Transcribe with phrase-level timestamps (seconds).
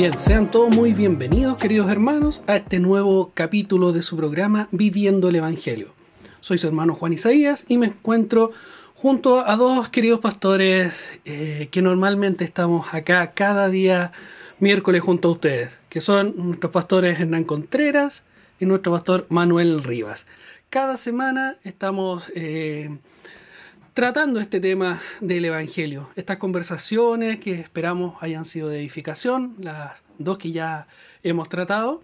[0.00, 5.28] Bien, sean todos muy bienvenidos, queridos hermanos, a este nuevo capítulo de su programa Viviendo
[5.28, 5.92] el Evangelio.
[6.40, 8.50] Soy su hermano Juan Isaías y me encuentro
[8.94, 14.12] junto a dos queridos pastores eh, que normalmente estamos acá cada día
[14.58, 18.22] miércoles junto a ustedes, que son nuestros pastores Hernán Contreras
[18.58, 20.26] y nuestro pastor Manuel Rivas.
[20.70, 22.88] Cada semana estamos eh,
[24.00, 26.08] tratando este tema del Evangelio.
[26.16, 30.86] Estas conversaciones que esperamos hayan sido de edificación, las dos que ya
[31.22, 32.02] hemos tratado.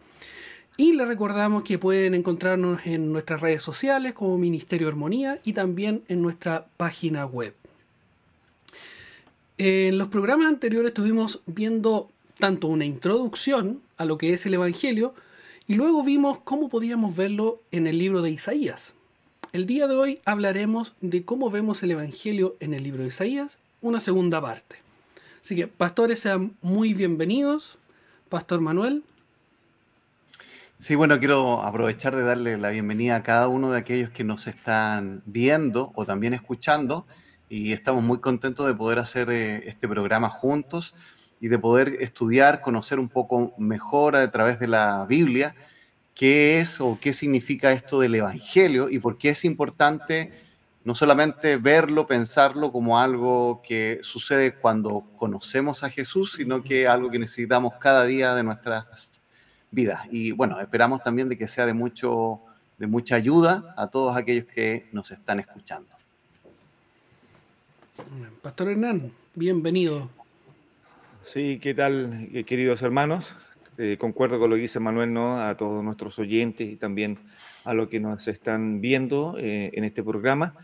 [0.76, 6.02] Y les recordamos que pueden encontrarnos en nuestras redes sociales como Ministerio Armonía y también
[6.08, 7.54] en nuestra página web.
[9.56, 15.14] En los programas anteriores estuvimos viendo tanto una introducción a lo que es el Evangelio
[15.66, 18.95] y luego vimos cómo podíamos verlo en el libro de Isaías.
[19.56, 23.56] El día de hoy hablaremos de cómo vemos el Evangelio en el libro de Isaías,
[23.80, 24.76] una segunda parte.
[25.42, 27.78] Así que, pastores, sean muy bienvenidos.
[28.28, 29.02] Pastor Manuel.
[30.78, 34.46] Sí, bueno, quiero aprovechar de darle la bienvenida a cada uno de aquellos que nos
[34.46, 37.06] están viendo o también escuchando
[37.48, 40.94] y estamos muy contentos de poder hacer eh, este programa juntos
[41.40, 45.54] y de poder estudiar, conocer un poco mejor a través de la Biblia
[46.16, 50.32] qué es o qué significa esto del Evangelio y por qué es importante
[50.82, 57.10] no solamente verlo, pensarlo como algo que sucede cuando conocemos a Jesús, sino que algo
[57.10, 59.20] que necesitamos cada día de nuestras
[59.70, 60.02] vidas.
[60.10, 62.40] Y bueno, esperamos también de que sea de, mucho,
[62.78, 65.90] de mucha ayuda a todos aquellos que nos están escuchando.
[68.40, 70.08] Pastor Hernán, bienvenido.
[71.24, 73.34] Sí, ¿qué tal, queridos hermanos?
[73.78, 75.40] Eh, concuerdo con lo que dice Manuel, ¿no?
[75.40, 77.18] a todos nuestros oyentes y también
[77.64, 80.54] a los que nos están viendo eh, en este programa.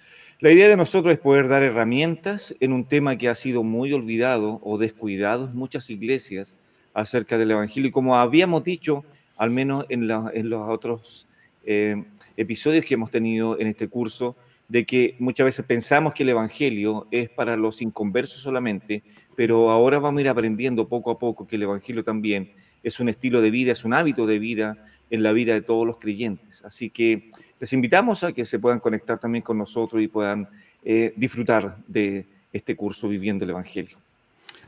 [0.41, 3.93] La idea de nosotros es poder dar herramientas en un tema que ha sido muy
[3.93, 6.56] olvidado o descuidado en muchas iglesias
[6.95, 7.89] acerca del Evangelio.
[7.89, 9.05] Y como habíamos dicho,
[9.37, 11.27] al menos en, los otros
[11.65, 12.03] eh,
[12.37, 14.37] episodios que hemos tenido en este curso,
[14.69, 19.03] de que muchas veces pensamos que el Evangelio es para los inconversos solamente,
[19.37, 22.51] pero ahora vamos a ir aprendiendo poco a poco que el Evangelio también
[22.82, 25.87] es un estilo de vida, es un hábito de vida en la vida de todos
[25.87, 26.65] los creyentes.
[26.65, 30.48] Así que les invitamos a que se puedan conectar también con nosotros y puedan
[30.84, 33.98] eh, disfrutar de este curso Viviendo el Evangelio.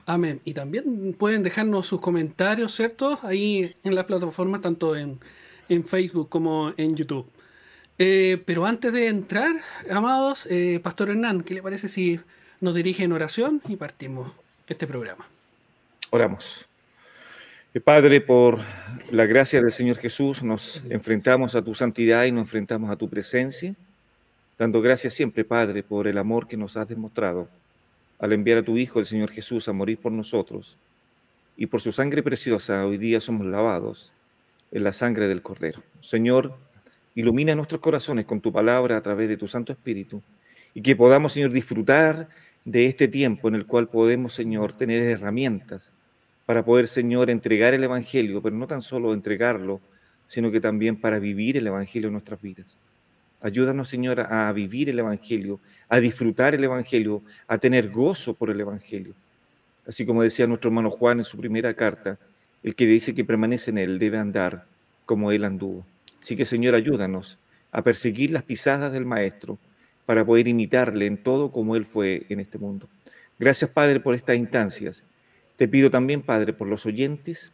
[0.07, 0.41] Amén.
[0.45, 3.19] Y también pueden dejarnos sus comentarios, ¿cierto?
[3.23, 5.19] Ahí en la plataforma, tanto en,
[5.87, 7.27] Facebook como en YouTube.
[7.99, 9.57] Eh, pero antes de entrar,
[9.91, 12.21] amados, eh, Pastor Hernán, ¿qué le parece si
[12.61, 14.31] nos dirige en oración y partimos
[14.69, 15.27] este programa?
[16.11, 16.69] Oramos.
[17.81, 18.61] Padre, por
[19.11, 23.09] la gracia del Señor Jesús, nos enfrentamos a tu santidad y nos enfrentamos a tu
[23.09, 23.75] presencia,
[24.57, 27.49] dando gracias siempre, Padre, por el amor que nos has demostrado
[28.21, 30.79] al enviar a tu Hijo, el Señor Jesús, a morir por nosotros.
[31.57, 34.13] Y por su sangre preciosa hoy día somos lavados
[34.71, 35.83] en la sangre del Cordero.
[36.01, 36.57] Señor,
[37.17, 40.23] ilumina nuestros corazones con tu palabra a través de tu Santo Espíritu
[40.75, 42.29] y que podamos, Señor, disfrutar
[42.65, 45.93] de este tiempo en el cual podemos, Señor, tener herramientas
[46.47, 49.81] para poder, Señor, entregar el Evangelio, pero no tan solo entregarlo,
[50.27, 52.77] sino que también para vivir el Evangelio en nuestras vidas.
[53.41, 58.61] Ayúdanos, Señor, a vivir el Evangelio, a disfrutar el Evangelio, a tener gozo por el
[58.61, 59.15] Evangelio.
[59.87, 62.19] Así como decía nuestro hermano Juan en su primera carta,
[62.63, 64.65] el que dice que permanece en él debe andar
[65.05, 65.85] como él anduvo.
[66.23, 67.39] Así que, Señor, ayúdanos
[67.71, 69.59] a perseguir las pisadas del Maestro
[70.07, 72.89] para poder imitarle en todo como él fue en este mundo.
[73.39, 75.05] Gracias, Padre, por estas instancias
[75.57, 77.53] te pido también, Padre, por los oyentes,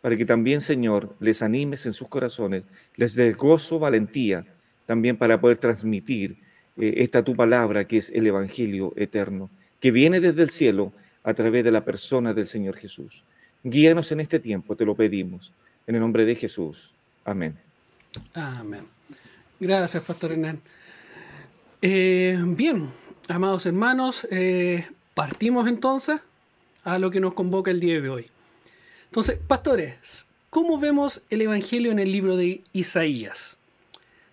[0.00, 2.64] para que también, Señor, les animes en sus corazones,
[2.96, 4.44] les des gozo, valentía,
[4.86, 6.38] también para poder transmitir
[6.76, 9.50] eh, esta tu palabra, que es el Evangelio eterno,
[9.80, 13.22] que viene desde el cielo a través de la persona del Señor Jesús.
[13.62, 15.52] Guíanos en este tiempo, te lo pedimos,
[15.86, 16.92] en el nombre de Jesús.
[17.24, 17.56] Amén.
[18.34, 18.84] Amén.
[19.60, 20.60] Gracias, Pastor Hernán.
[21.80, 22.90] Eh, bien,
[23.28, 26.20] amados hermanos, eh, partimos entonces
[26.84, 28.26] a lo que nos convoca el día de hoy.
[29.04, 33.56] Entonces, pastores, ¿cómo vemos el Evangelio en el libro de Isaías?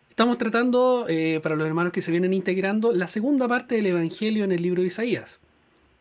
[0.10, 4.44] Estamos tratando, eh, para los hermanos que se vienen integrando, la segunda parte del Evangelio
[4.44, 5.40] en el libro de Isaías.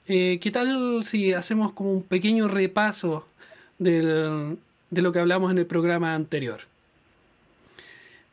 [0.07, 3.27] Eh, ¿Qué tal si hacemos como un pequeño repaso
[3.79, 4.57] de
[4.91, 6.61] lo que hablamos en el programa anterior?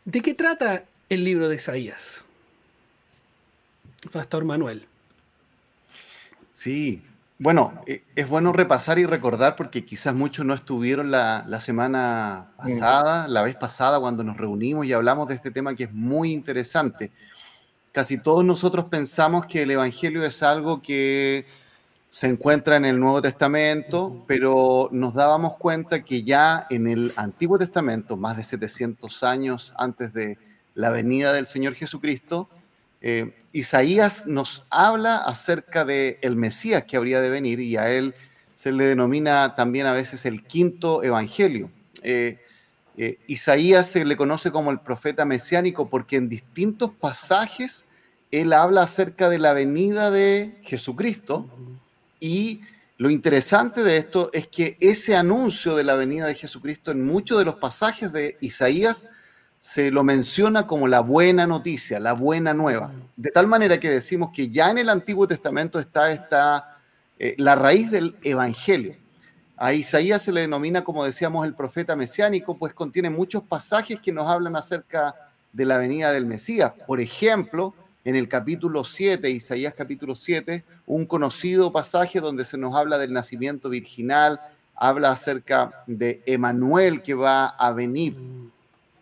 [0.05, 2.23] ¿De qué trata el libro de Isaías?
[4.11, 4.85] Pastor Manuel.
[6.53, 7.01] Sí,
[7.37, 12.51] bueno, eh, es bueno repasar y recordar porque quizás muchos no estuvieron la, la, semana
[12.57, 16.31] pasada, la vez pasada cuando nos reunimos y hablamos de este tema que es muy
[16.31, 17.11] interesante.
[17.91, 21.45] Casi todos nosotros pensamos que el Evangelio es algo que
[22.15, 27.57] se encuentra en el Nuevo Testamento, pero nos dábamos cuenta que ya en el Antiguo
[27.57, 30.37] Testamento, más de 700 años antes de
[30.75, 32.47] la venida del Señor Jesucristo,
[33.07, 38.15] eh, Isaías nos habla acerca del el Mesías que habría de venir y a él
[38.55, 41.69] se le denomina también a veces el quinto evangelio.
[42.01, 42.39] Eh,
[42.97, 47.85] eh, Isaías se le conoce como el profeta mesiánico porque en distintos pasajes
[48.31, 51.47] él habla acerca de la venida de Jesucristo
[52.19, 52.61] y
[52.97, 57.37] lo interesante de esto es que ese anuncio de la venida de Jesucristo en muchos
[57.37, 59.07] de los pasajes de Isaías
[59.65, 62.91] se lo menciona como la buena noticia, la buena nueva.
[63.17, 66.77] De tal manera que decimos que ya en el Antiguo Testamento está esta,
[67.17, 68.95] eh, la raíz del Evangelio.
[69.57, 74.11] A Isaías se le denomina, como decíamos, el profeta mesiánico, pues contiene muchos pasajes que
[74.11, 75.15] nos hablan acerca
[75.51, 76.71] de la venida del Mesías.
[76.85, 77.73] Por ejemplo,
[78.03, 83.13] en el capítulo 7, Isaías capítulo 7, un conocido pasaje donde se nos habla del
[83.13, 84.39] nacimiento virginal,
[84.75, 88.15] habla acerca de Emanuel que va a venir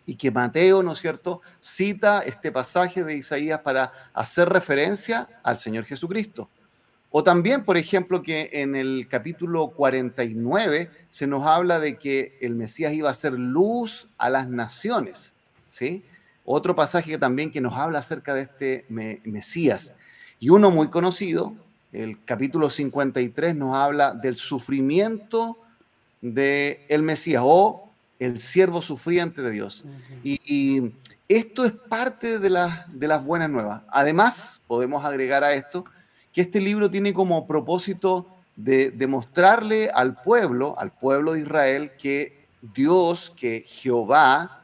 [0.06, 5.56] y que Mateo, ¿no es cierto?, cita este pasaje de Isaías para hacer referencia al
[5.58, 6.48] Señor Jesucristo.
[7.10, 12.56] O también, por ejemplo, que en el capítulo 49 se nos habla de que el
[12.56, 15.34] Mesías iba a ser luz a las naciones,
[15.70, 16.02] ¿sí?
[16.44, 19.94] Otro pasaje también que nos habla acerca de este Mesías.
[20.40, 21.54] Y uno muy conocido,
[21.92, 25.56] el capítulo 53, nos habla del sufrimiento
[26.20, 27.42] del el Mesías
[28.24, 29.84] el siervo sufriente de Dios.
[30.22, 30.92] y,
[31.26, 33.82] esto es parte de, de las buenas nuevas.
[33.88, 35.86] Además, podemos agregar a esto
[36.34, 42.44] que este libro tiene como propósito de demostrarle al pueblo, al pueblo de Israel, que
[42.74, 44.62] Dios, que Jehová,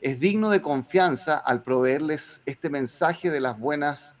[0.00, 4.14] es digno de confianza al proveerles este mensaje de las buenas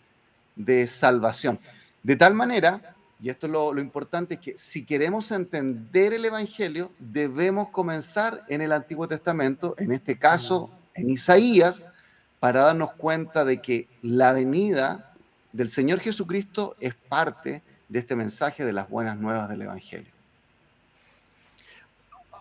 [0.56, 1.58] de salvación.
[2.02, 6.90] De tal manera, y esto es lo, importante, es que si queremos entender el Evangelio,
[6.98, 11.90] debemos comenzar en el Antiguo Testamento, en este caso en Isaías,
[12.38, 15.12] para darnos cuenta de que la venida
[15.52, 20.10] del Señor Jesucristo es parte de este mensaje de las buenas nuevas del Evangelio.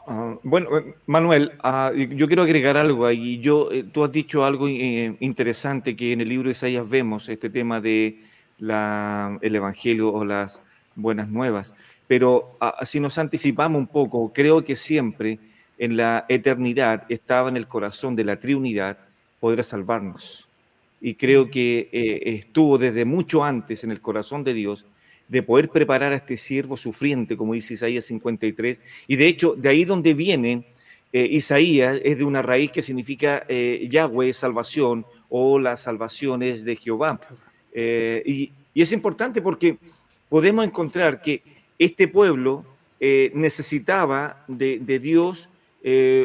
[0.07, 3.41] Ah, bueno, eh, Manuel, ah, yo quiero agregar algo ahí.
[3.43, 7.49] Eh, tú has dicho algo eh, interesante que en el libro de Isaías vemos, este
[7.49, 8.23] tema de
[8.57, 10.61] la, el Evangelio o las
[11.01, 11.73] buenas nuevas.
[12.07, 15.39] Pero si nos anticipamos un poco, creo que siempre
[15.77, 18.97] en la eternidad estaba en el corazón de la Trinidad
[19.39, 20.47] poder salvarnos.
[21.01, 21.87] Y creo que
[22.25, 24.85] estuvo desde mucho antes en el corazón de Dios
[25.29, 28.81] de poder preparar a este siervo sufriente, como dice Isaías 53.
[29.07, 30.65] Y de hecho, de ahí donde viene
[31.13, 36.65] eh, Isaías, es de una raíz que significa eh, Yahweh, salvación, o la salvación es
[36.65, 37.21] de Jehová.
[37.71, 39.77] Eh, y, es importante porque
[40.29, 41.41] podemos encontrar que
[41.77, 42.65] este pueblo
[42.99, 45.49] necesitaba de, de Dios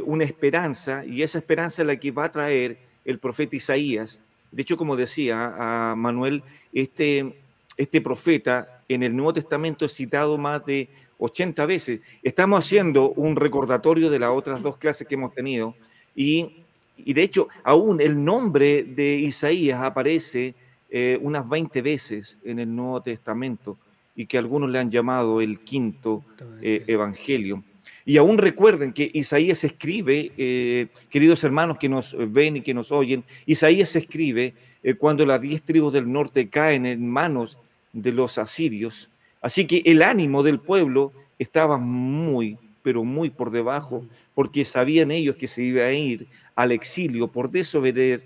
[0.05, 4.21] una esperanza, y esa esperanza es la que va a traer el profeta Isaías.
[4.51, 7.35] De hecho, como decía a Manuel, este,
[7.77, 10.89] este profeta en el Nuevo Testamento es citado más de
[11.19, 12.01] 80 veces.
[12.23, 15.75] Estamos haciendo un recordatorio de las otras dos clases que hemos tenido
[16.15, 16.65] y,
[16.97, 20.55] de hecho aún el nombre de Isaías aparece
[20.91, 23.77] eh, unas 20 veces en el Nuevo Testamento
[24.17, 26.25] y que algunos le han llamado el quinto
[26.63, 27.63] eh, evangelio.
[28.07, 32.93] Y aún recuerden que Isaías escribe, eh, queridos hermanos que nos ven y que nos
[32.93, 34.55] oyen, Isaías escribe
[34.99, 37.59] cuando las diez tribus del norte caen en manos
[37.95, 39.09] de los asirios.
[39.41, 44.05] Así que el ánimo del pueblo estaba muy, pero muy por debajo,
[44.35, 48.23] porque sabían ellos que se iba a ir al exilio por desobedecer,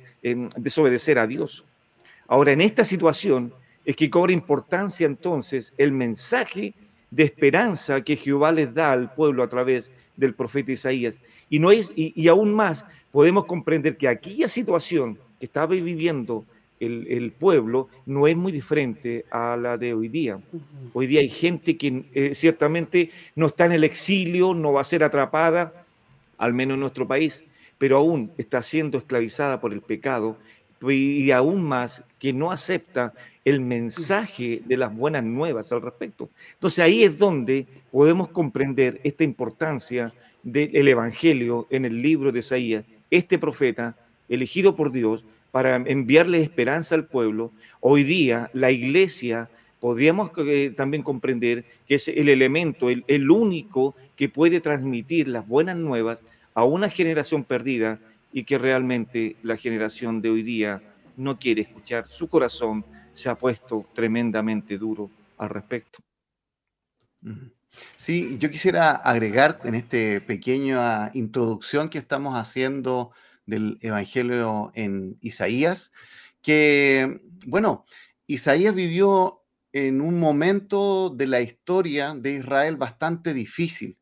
[0.57, 1.65] desobedecer a Dios.
[2.27, 3.53] Ahora, en esta situación
[3.89, 6.75] es que cobra importancia entonces el mensaje
[7.11, 11.19] de esperanza que Jehová les da al pueblo a través del profeta Isaías.
[11.49, 16.45] Y, no es, y, y aún más podemos comprender que aquella situación que estaba viviendo
[16.81, 20.39] el, pueblo no es muy diferente a la de hoy día.
[20.93, 24.85] Hoy día hay gente que eh, ciertamente no está en el exilio, no va a
[24.85, 25.87] ser atrapada,
[26.37, 27.43] al menos en nuestro país,
[27.79, 30.37] pero aún está siendo esclavizada por el pecado
[30.83, 33.13] y aún más que no acepta
[33.45, 36.29] el mensaje de las buenas nuevas al respecto.
[36.55, 42.85] Entonces ahí es donde podemos comprender esta importancia del Evangelio en el libro de Isaías.
[43.11, 43.97] Este profeta
[44.29, 49.49] elegido por Dios para enviarle esperanza al pueblo, hoy día la iglesia
[49.81, 55.49] podríamos eh, también comprender que es el elemento, el, el único que puede transmitir las
[55.49, 56.23] buenas nuevas
[56.55, 57.99] a una generación perdida
[58.33, 60.83] y que realmente la generación de hoy día
[61.17, 62.07] no quiere escuchar.
[62.07, 65.99] Su corazón se ha puesto tremendamente duro al respecto.
[67.97, 73.13] Sí, yo quisiera agregar en esta pequeña introducción que estamos haciendo
[73.47, 75.93] del Evangelio en Isaías,
[76.43, 77.85] que, bueno,
[78.27, 79.43] Isaías vivió
[79.73, 83.99] en un momento de la historia de Israel bastante difícil,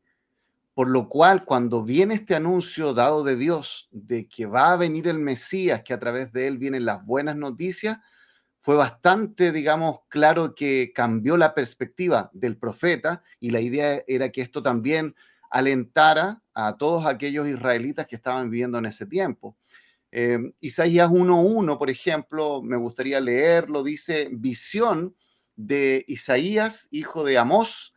[0.77, 5.07] por lo cual cuando viene este anuncio dado de Dios de que va a venir
[5.07, 7.97] el Mesías, que a través de él vienen las buenas noticias,
[8.61, 14.43] fue bastante, digamos, claro que cambió la perspectiva del profeta y la idea era que
[14.43, 15.15] esto también
[15.49, 19.57] alentara a todos aquellos israelitas que estaban viviendo en ese tiempo.
[20.11, 25.15] Eh, Isaías 1.1, por ejemplo, me gustaría leerlo, dice, visión
[25.55, 27.95] de Isaías, hijo de Amós,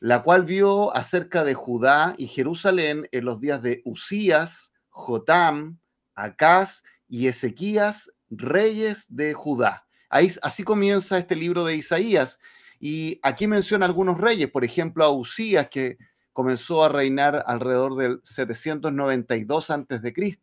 [0.00, 5.78] la cual vio acerca de Judá y Jerusalén en los días de Usías, Jotam,
[6.14, 12.38] Acaz y Ezequías, reyes de Judá así comienza este libro de Isaías.
[12.78, 15.98] Y aquí menciona algunos reyes, por ejemplo, a Usías, que
[16.32, 20.38] comenzó a reinar alrededor del 792 a.C.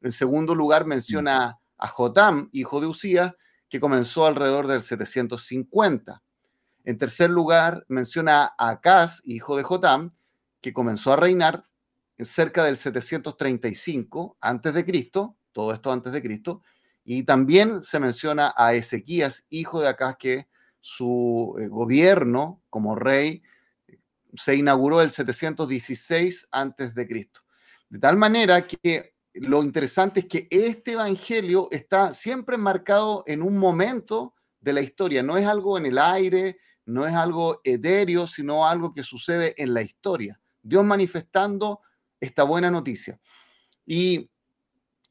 [0.00, 3.34] En segundo lugar, menciona a Jotam, hijo de Usías,
[3.68, 6.22] que comenzó alrededor del 750.
[6.88, 10.14] En tercer lugar, menciona a Acaz, hijo de Jotam,
[10.62, 11.66] que comenzó a reinar
[12.18, 16.62] cerca del 735 antes de Cristo, todo esto antes de Cristo,
[17.04, 20.48] y también se menciona a Ezequías, hijo de Acaz, que
[20.80, 23.42] su eh, gobierno como rey
[24.34, 27.42] se inauguró el 716 antes de Cristo.
[27.90, 33.58] De tal manera que lo interesante es que este evangelio está siempre marcado en un
[33.58, 36.56] momento de la historia, no es algo en el aire,
[36.88, 40.40] no es algo etéreo, sino algo que sucede en la historia.
[40.62, 41.80] Dios manifestando
[42.18, 43.20] esta buena noticia.
[43.84, 44.30] Y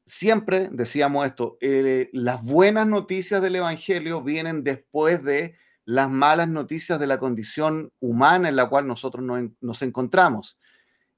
[0.04, 5.54] siempre decíamos esto, eh, las buenas noticias del Evangelio vienen después de
[5.84, 9.24] las malas noticias de la condición humana en la cual nosotros
[9.60, 10.58] nos encontramos.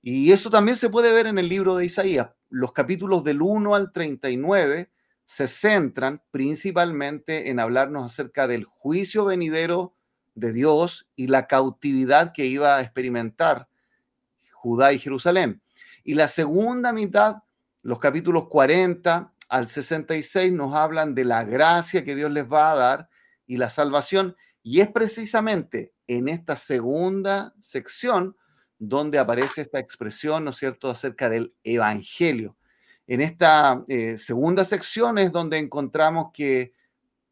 [0.03, 2.29] Y eso también se puede ver en el libro de Isaías.
[2.51, 4.91] Los capítulos del 1 al 39
[5.25, 9.97] se centran principalmente en hablarnos acerca del juicio venidero
[10.41, 13.69] de Dios y la cautividad que iba a experimentar
[14.53, 15.63] Judá y Jerusalén.
[16.03, 17.43] Y la segunda mitad
[17.83, 22.77] los capítulos 40 al 66 nos hablan de la gracia que Dios les va a
[22.77, 23.09] dar
[23.47, 24.37] y la salvación.
[24.63, 28.37] Y es precisamente en esta segunda sección
[28.79, 32.57] donde aparece esta expresión, ¿no es cierto?, acerca del Evangelio.
[33.07, 36.73] En esta eh, segunda sección es donde encontramos que,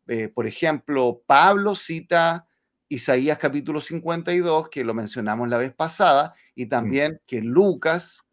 [0.08, 2.47] eh, por ejemplo, Pablo cita
[2.88, 8.26] Isaías capítulo 52, que lo mencionamos la vez pasada, y también que Lucas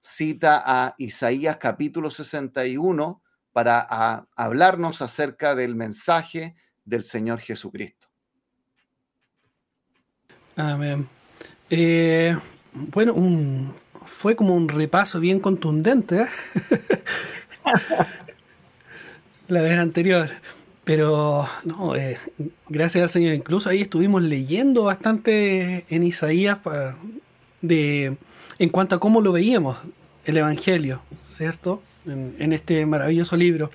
[0.00, 8.08] cita a Isaías capítulo 61 para hablarnos acerca del mensaje del Señor Jesucristo.
[10.56, 11.08] Amén.
[11.70, 12.36] Eh,
[12.72, 13.14] bueno,
[14.04, 16.26] fue como un repaso bien contundente ¿eh?
[19.48, 20.28] la vez anterior.
[20.84, 22.18] Pero no, eh,
[22.68, 23.34] gracias al Señor.
[23.34, 26.96] Incluso ahí estuvimos leyendo bastante en Isaías para,
[27.60, 28.16] de
[28.58, 29.78] en cuanto a cómo lo veíamos
[30.24, 31.82] el Evangelio, ¿cierto?
[32.06, 33.70] En, este maravilloso libro.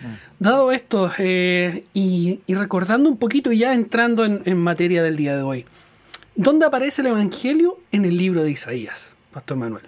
[0.00, 0.42] Mm.
[0.44, 5.66] Dado esto, eh, y, recordando un poquito, ya entrando en, materia del día de hoy,
[6.34, 9.84] ¿dónde aparece el Evangelio en el libro de Isaías, Pastor Manuel?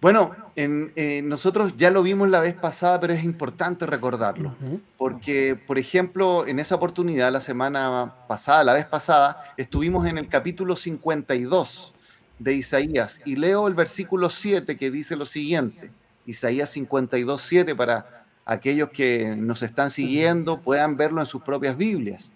[0.00, 4.54] Bueno, en, eh, nosotros ya lo vimos la vez pasada, pero es importante recordarlo,
[4.96, 10.28] porque, por ejemplo, en esa oportunidad, la semana pasada, la vez pasada, estuvimos en el
[10.28, 11.94] capítulo 52
[12.38, 13.20] de Isaías.
[13.24, 15.90] Y leo el versículo 7 que dice lo siguiente,
[16.26, 22.32] Isaías 52, 7, para aquellos que nos están siguiendo puedan verlo en sus propias Biblias.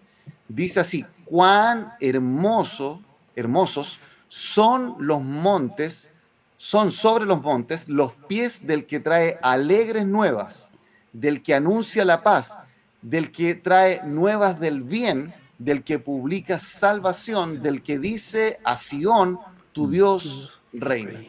[0.48, 3.02] Dice así, cuán hermoso,
[3.36, 6.10] hermosos son los montes
[6.58, 10.70] son sobre los montes los pies del que trae alegres nuevas,
[11.12, 12.58] del que anuncia la paz,
[13.00, 19.38] del que trae nuevas del bien, del que publica salvación, del que dice a Sión,
[19.72, 19.88] tu.
[19.88, 21.20] Dios reina.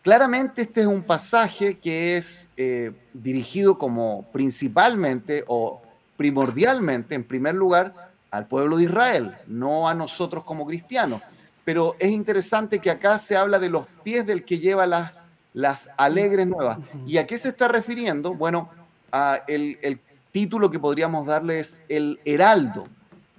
[0.00, 5.82] Claramente este es un pasaje que es eh, dirigido como principalmente o
[6.16, 11.20] primordialmente, en primer lugar, al pueblo de Israel, no a nosotros como cristianos
[11.64, 15.90] pero es interesante que acá se habla de los pies del que lleva las las
[15.96, 16.78] alegres nuevas.
[17.06, 18.34] ¿Y a qué se está refiriendo?
[18.34, 18.70] Bueno,
[19.10, 20.00] a el, el
[20.30, 22.86] título que podríamos darle es el heraldo.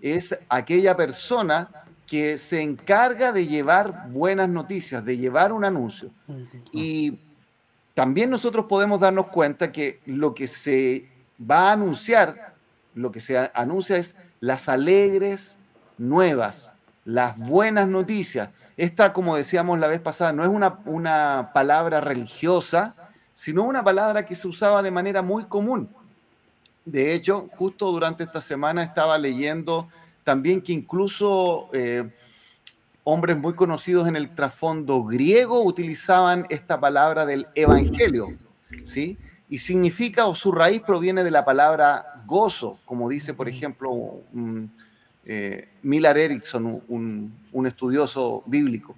[0.01, 1.69] Es aquella persona
[2.05, 6.11] que se encarga de llevar buenas noticias, de llevar un anuncio.
[6.71, 7.17] Y
[7.93, 12.53] también nosotros podemos darnos cuenta que lo que se va a anunciar,
[12.93, 15.57] lo que se anuncia es las alegres
[15.97, 16.72] nuevas,
[17.05, 18.49] las buenas noticias.
[18.77, 22.95] Esta, como decíamos la vez pasada, no es una, una palabra religiosa,
[23.33, 25.89] sino una palabra que se usaba de manera muy común.
[26.85, 29.87] De hecho, justo durante esta semana estaba leyendo
[30.23, 32.09] también que incluso eh,
[33.03, 38.37] hombres muy conocidos en el trasfondo griego utilizaban esta palabra del evangelio,
[38.83, 39.17] ¿sí?
[39.49, 44.21] Y significa, o su raíz proviene de la palabra gozo, como dice, por ejemplo,
[45.27, 48.95] um, Millar Erickson, un, un estudioso bíblico.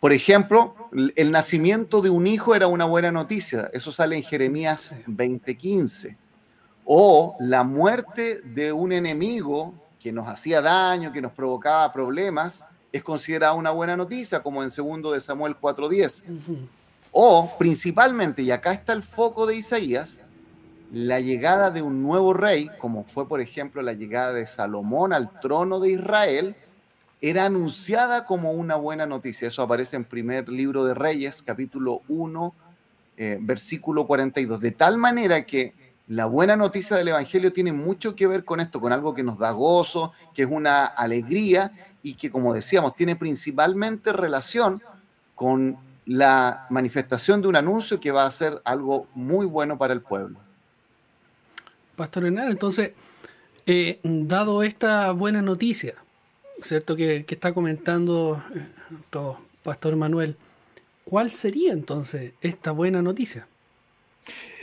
[0.00, 0.74] Por ejemplo,
[1.16, 6.16] el nacimiento de un hijo era una buena noticia, eso sale en Jeremías 20:15.
[6.84, 13.02] O la muerte de un enemigo que nos hacía daño, que nos provocaba problemas, es
[13.02, 16.22] considerada una buena noticia, como en segundo de Samuel 4.10.
[17.10, 20.20] O principalmente, y acá está el foco de Isaías,
[20.92, 25.40] la llegada de un nuevo rey, como fue por ejemplo la llegada de Salomón al
[25.40, 26.56] trono de Israel,
[27.20, 29.48] era anunciada como una buena noticia.
[29.48, 32.54] Eso aparece en primer libro de Reyes, capítulo 1,
[33.16, 34.60] eh, versículo 42.
[34.60, 35.74] De tal manera que
[36.06, 39.38] la buena noticia del Evangelio tiene mucho que ver con esto, con algo que nos
[39.38, 44.80] da gozo, que es una alegría y que, como decíamos, tiene principalmente relación
[45.34, 45.76] con
[46.06, 50.38] la manifestación de un anuncio que va a ser algo muy bueno para el pueblo.
[51.98, 52.94] Pastor Hernán, entonces,
[53.66, 55.94] eh, dado esta buena noticia,
[56.62, 56.94] ¿cierto?
[56.94, 59.18] Que, está comentando eh,
[59.64, 60.36] Pastor Manuel,
[61.04, 63.48] ¿cuál sería entonces esta buena noticia?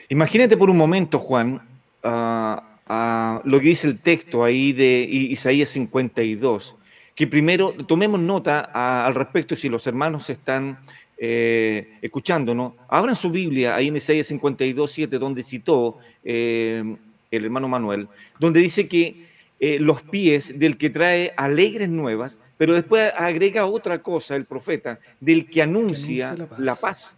[0.08, 1.62] Imagínate por un momento, Juan,
[2.04, 6.76] lo que dice el texto ahí de Isaías 52,
[7.16, 8.62] que primero tomemos nota
[9.06, 10.78] al respecto si los hermanos están
[11.18, 12.74] eh, escuchándonos.
[12.88, 16.98] Abran su Biblia ahí en Isaías 52, 7, donde citó eh,
[17.36, 18.08] el hermano Manuel,
[18.40, 19.26] donde dice que
[19.60, 25.00] eh, los pies del que trae alegres nuevas, pero después agrega otra cosa el profeta,
[25.20, 27.18] del que anuncia, la paz.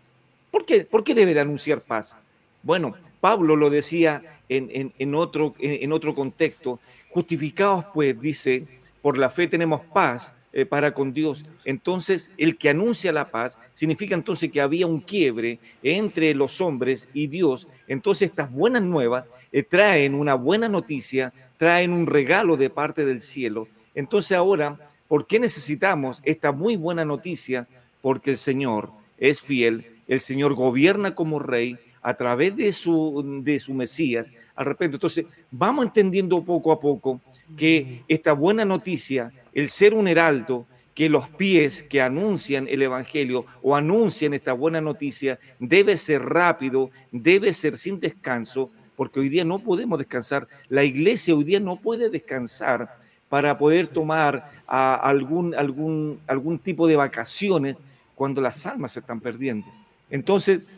[0.51, 0.84] ¿Por, qué?
[0.84, 2.15] ¿Por qué debe de anunciar paz?
[2.63, 8.67] Bueno, Pablo lo decía en, otro, en otro contexto, justificados pues, dice,
[9.01, 11.45] por la fe tenemos paz eh, para con Dios.
[11.65, 17.10] Entonces, el que anuncia la paz significa entonces que había un quiebre entre los hombres
[17.13, 17.67] y Dios.
[17.88, 23.21] Entonces, estas buenas nuevas eh, traen una buena noticia, traen un regalo de parte del
[23.21, 23.67] cielo.
[23.93, 27.67] Entonces, ahora, ¿por qué necesitamos esta muy buena noticia?
[28.01, 33.60] Porque el Señor es fiel, el Señor gobierna como rey, a través de su, de
[33.60, 34.95] su Mesías al respecto.
[34.95, 37.19] Entonces, vamos entendiendo poco a poco
[37.57, 43.45] que esta buena noticia, el ser un heraldo, que los pies que anuncian el Evangelio
[43.63, 49.43] o anuncian esta buena noticia debe ser rápido, debe ser sin descanso, porque hoy día
[49.43, 50.47] no podemos descansar.
[50.69, 52.97] La iglesia hoy día no puede descansar
[53.29, 57.77] para poder tomar algún, algún, algún tipo de vacaciones
[58.13, 59.65] cuando las almas se están perdiendo.
[60.11, 60.69] Entonces,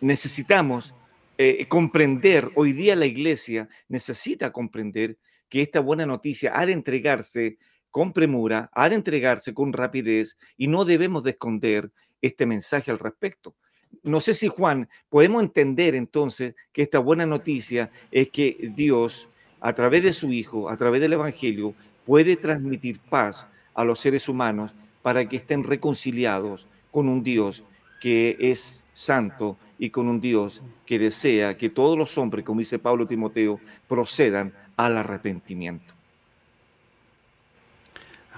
[0.00, 0.94] necesitamos
[1.36, 5.18] eh, comprender, hoy día la iglesia necesita comprender
[5.50, 7.58] que esta buena noticia ha de entregarse
[7.96, 12.98] con premura, ha de entregarse con rapidez y no debemos de esconder este mensaje al
[12.98, 13.54] respecto.
[14.02, 19.30] No sé si Juan, podemos entender entonces que esta buena noticia es que Dios,
[19.62, 21.72] a través de su Hijo, a través del Evangelio,
[22.04, 27.64] puede transmitir paz a los seres humanos para que estén reconciliados con un Dios
[28.02, 32.78] que es santo y con un Dios que desea que todos los hombres, como dice
[32.78, 35.95] Pablo Timoteo, procedan al arrepentimiento.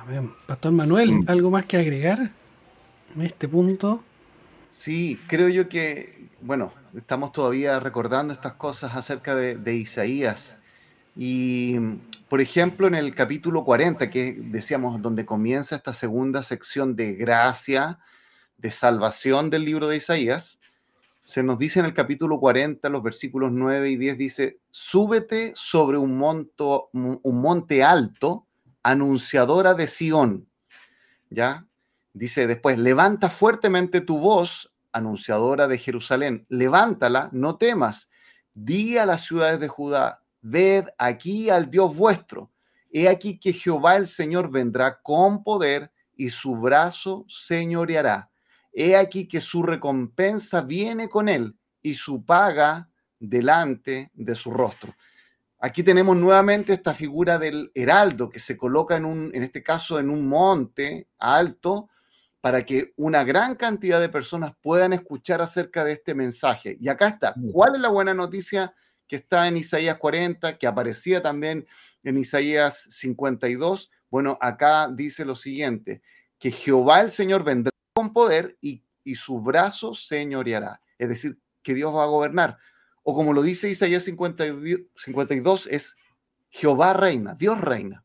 [0.01, 0.33] Amén.
[0.47, 1.25] Pastor Manuel, mm.
[1.29, 2.31] ¿algo más que agregar
[3.15, 4.05] en este punto?
[4.71, 10.59] Sí, creo yo que, bueno, estamos todavía recordando estas cosas acerca de, de Isaías.
[11.17, 11.77] Y,
[12.29, 17.99] por ejemplo, en el capítulo 40, que decíamos, donde comienza esta segunda sección de gracia,
[18.57, 20.59] de salvación del libro de Isaías,
[21.21, 25.99] se nos dice en el capítulo 40, los versículos 9 y 10, dice, súbete sobre
[25.99, 28.47] un, monto, un monte alto,
[28.91, 30.49] anunciadora de Sión.
[31.31, 31.67] ¿Ya?
[32.13, 38.09] Dice después, levanta fuertemente tu voz, anunciadora de Jerusalén, levántala, no temas,
[38.55, 42.51] di a las ciudades de Judá, ved aquí al Dios vuestro.
[42.91, 48.31] He aquí que Jehová el Señor vendrá con poder y su brazo señoreará
[48.79, 54.95] he aquí que su recompensa viene con él y su paga delante de su rostro.
[55.61, 59.99] Aquí tenemos nuevamente esta figura del heraldo que se coloca en un, en este caso,
[59.99, 61.89] en un monte alto
[62.41, 66.77] para que una gran cantidad de personas puedan escuchar acerca de este mensaje.
[66.81, 68.73] Y acá está, ¿cuál es la buena noticia
[69.09, 71.67] que está en Isaías 40, que aparecía también
[72.05, 73.91] en Isaías 52?
[74.11, 76.03] Bueno, acá dice lo siguiente,
[76.39, 80.81] que Jehová el Señor vendrá con poder y, y su brazo señoreará.
[80.99, 82.59] Es decir, que Dios va a gobernar.
[83.11, 85.97] O como lo dice Isaías 52, es
[86.51, 88.05] Jehová reina, Dios reina.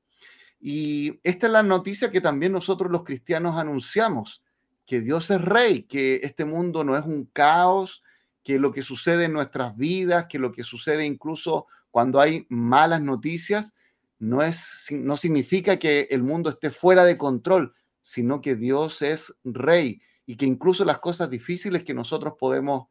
[0.62, 4.46] Y esta es la noticia que también nosotros los cristianos anunciamos,
[4.86, 8.02] que Dios es rey, que este mundo no es un caos,
[8.44, 13.02] que lo que sucede en nuestras vidas, que lo que sucede incluso cuando hay malas
[13.02, 13.76] noticias,
[14.20, 19.36] no, es, no significa que el mundo esté fuera de control, sino que Dios es
[19.44, 22.88] rey y que incluso las cosas difíciles que nosotros podemos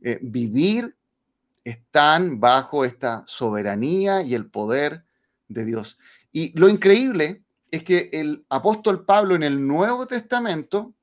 [0.00, 0.96] eh, vivir
[1.64, 5.04] están bajo esta soberanía y el poder
[5.48, 5.98] de Dios.
[6.32, 10.94] Y lo increíble es que el apóstol Pablo en el Nuevo Testamento,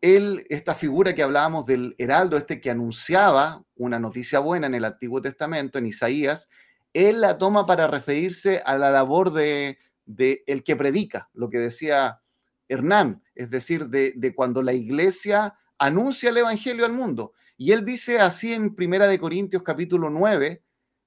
[0.00, 4.84] él, esta figura que hablábamos del heraldo, este que anunciaba una noticia buena en el
[4.84, 6.48] Antiguo Testamento, en Isaías,
[6.92, 12.20] él la toma para referirse a la labor de, el que predica, lo que decía
[12.68, 17.32] Hernán, es decir, de, de, cuando la iglesia anuncia el Evangelio al mundo.
[17.60, 20.62] Y él dice así en Primera de Corintios capítulo 9,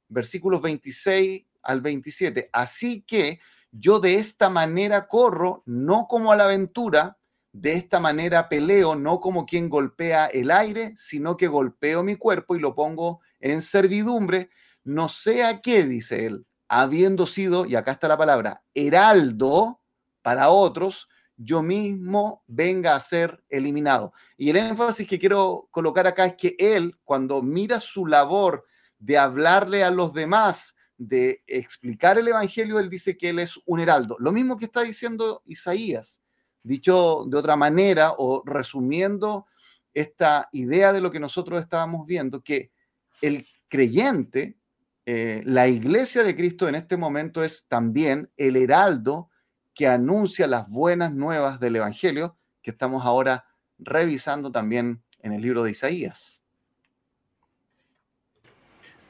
[0.10, 2.50] versículos 26 al 27.
[2.52, 3.40] Así que
[3.72, 7.18] yo de esta manera corro, no como a la aventura,
[7.54, 12.58] de esta manera peleo, no como quien golpea el aire, sino que golpeo mi cuerpo
[12.58, 14.50] y lo pongo en servidumbre,
[14.84, 19.82] no sea qué, dice él, habiendo sido, y acá está la palabra, heraldo
[20.22, 21.08] para otros,
[21.44, 24.14] yo mismo venga a ser eliminado.
[24.38, 28.66] Y el énfasis que quiero colocar acá es que él, cuando mira su labor
[29.00, 33.80] de hablarle a los demás, de explicar el Evangelio, él dice que él es un
[33.80, 34.18] heraldo.
[34.20, 36.22] Lo mismo que está diciendo Isaías,
[36.62, 39.48] dicho de otra manera o resumiendo
[39.96, 42.72] esta idea de lo que nosotros estábamos viendo, que
[43.20, 44.60] el creyente,
[45.08, 49.31] eh, la iglesia de Cristo en este momento es también el heraldo
[49.74, 53.46] que anuncia las buenas nuevas del Evangelio que estamos ahora
[53.80, 56.42] revisando también en el libro de Isaías.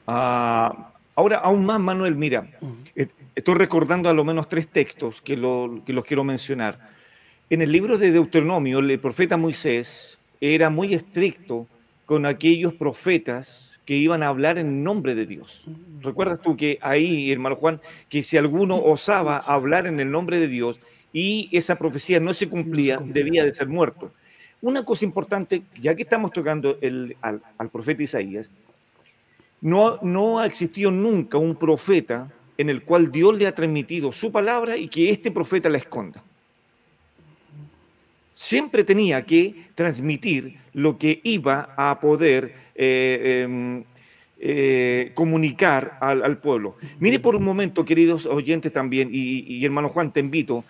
[0.06, 2.48] Ah, Ahora, aún más, Manuel, mira,
[3.34, 5.34] estoy recordando a lo menos tres textos que,
[5.84, 6.78] que los quiero mencionar.
[7.50, 11.66] En el libro de Deuteronomio, el profeta Moisés era muy estricto
[12.06, 15.64] con aquellos profetas que iban a hablar en nombre de Dios.
[16.00, 20.48] ¿Recuerdas tú que ahí, hermano Juan, que si alguno osaba hablar en el nombre de
[20.48, 20.80] Dios
[21.12, 24.12] y esa profecía no se cumplía, debía de ser muerto?
[24.60, 28.50] Una cosa importante, ya que estamos tocando el, al, al profeta Isaías,
[29.62, 34.76] no, ha existido nunca un profeta en el cual Dios le ha transmitido su palabra
[34.76, 36.22] y que este profeta la esconda.
[38.34, 43.84] Siempre tenía que transmitir lo que iba a poder eh, em,
[44.38, 46.76] eh, comunicar al, pueblo.
[46.98, 50.64] Mire por un momento, queridos oyentes también, y, hermano Juan, te invito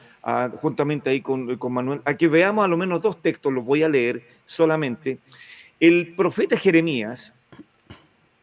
[0.61, 3.83] juntamente ahí con, con Manuel, a que veamos a lo menos dos textos, los voy
[3.83, 5.19] a leer solamente.
[5.81, 7.35] El profeta Jeremías,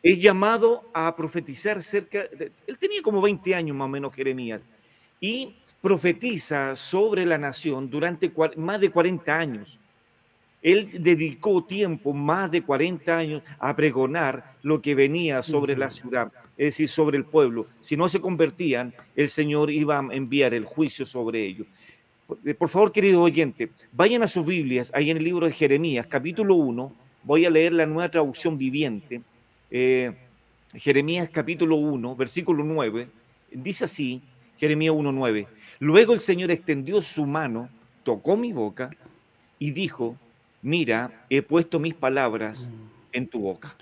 [0.02, 4.62] es llamado a profetizar cerca, de, él tenía como 20 años más o menos Jeremías,
[5.20, 9.79] y profetiza sobre la nación durante más de 40 años.
[10.62, 16.32] Él dedicó tiempo, más de 40 años, a pregonar lo que venía sobre la ciudad,
[16.58, 17.68] es decir, sobre el pueblo.
[17.80, 21.68] Si no se convertían, el Señor iba a enviar el juicio sobre ellos.
[22.58, 26.56] Por favor, querido oyente, vayan a sus Biblias, ahí en el libro de Jeremías, capítulo
[26.56, 26.94] 1,
[27.24, 29.22] voy a leer la nueva traducción viviente.
[29.72, 30.14] Eh,
[30.74, 33.08] Jeremías capítulo 1, versículo 9,
[33.52, 34.22] dice así,
[34.58, 35.48] Jeremías 1, 9,
[35.80, 37.70] luego el Señor extendió su mano,
[38.04, 38.92] tocó mi boca
[39.58, 40.16] y dijo,
[40.62, 42.70] mira, he puesto mis palabras
[43.12, 43.76] en tu boca.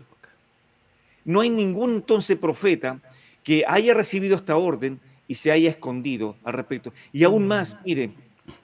[1.25, 2.99] No hay ningún entonces profeta
[3.43, 6.93] que haya recibido esta orden y se haya escondido al respecto.
[7.11, 8.15] Y aún más, miren,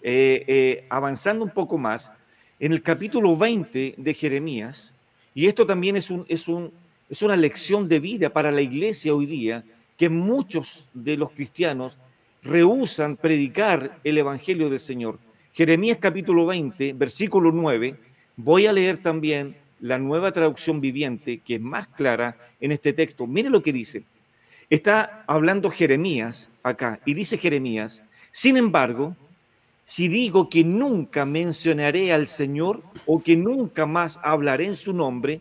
[0.02, 2.12] eh, eh, avanzando un poco más,
[2.60, 4.93] en el capítulo 20 de Jeremías,
[5.36, 6.71] y esto también es un, es un,
[7.10, 9.63] es una lección de vida para la iglesia hoy día
[9.97, 11.97] que muchos de los cristianos
[12.41, 15.19] rehusan predicar el Evangelio del Señor.
[15.54, 17.96] Jeremías capítulo 20, versículo 9,
[18.38, 23.28] voy a leer también la nueva traducción viviente que es más clara en este texto.
[23.28, 24.04] Mire lo que dice.
[24.72, 29.16] Está hablando Jeremías acá y dice Jeremías, sin embargo,
[29.86, 35.39] si digo que nunca mencionaré al Señor o que nunca más hablaré en su nombre,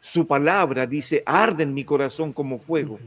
[0.00, 2.98] su palabra, dice, arde en mi corazón como fuego.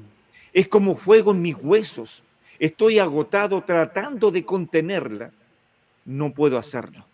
[0.53, 2.21] Es como fuego en mis huesos.
[2.59, 5.31] Estoy agotado tratando de contenerla.
[6.05, 7.05] No puedo hacerlo.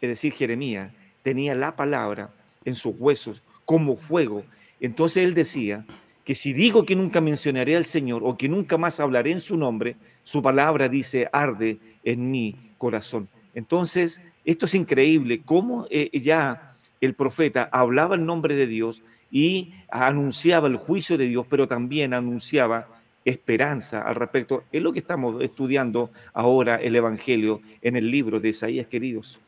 [0.00, 0.90] Es decir, Jeremías
[1.22, 2.30] tenía la palabra
[2.64, 4.44] en sus huesos como fuego.
[4.80, 5.84] Entonces él decía
[6.24, 9.56] que si digo que nunca mencionaré al Señor o que nunca más hablaré en su
[9.56, 13.28] nombre, su palabra dice, arde en mi corazón.
[13.54, 19.74] Entonces, esto es increíble, cómo eh, ya el profeta hablaba el nombre de Dios y
[19.90, 22.88] anunciaba el juicio de Dios, pero también anunciaba
[23.24, 24.64] esperanza al respecto.
[24.72, 29.40] Es lo que estamos estudiando ahora el Evangelio en el libro de Isaías, queridos.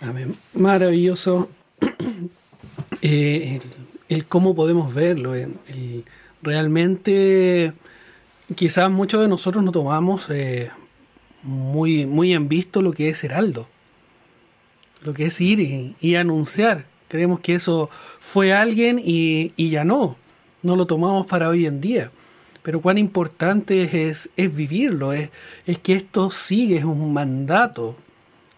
[0.00, 0.34] Amén.
[0.54, 1.50] Maravilloso
[3.02, 3.58] eh,
[4.08, 5.34] el, cómo podemos verlo.
[6.42, 7.72] realmente,
[8.54, 10.70] quizás muchos de nosotros no tomamos eh,
[11.42, 13.68] muy, muy en visto lo que es heraldo,
[15.02, 16.84] lo que es ir y, anunciar.
[17.08, 20.16] Creemos que eso fue alguien y, ya no,
[20.62, 22.10] no lo tomamos para hoy en día.
[22.62, 25.30] Pero cuán importante es, es vivirlo, es,
[25.66, 27.96] es que esto sigue, es un mandato,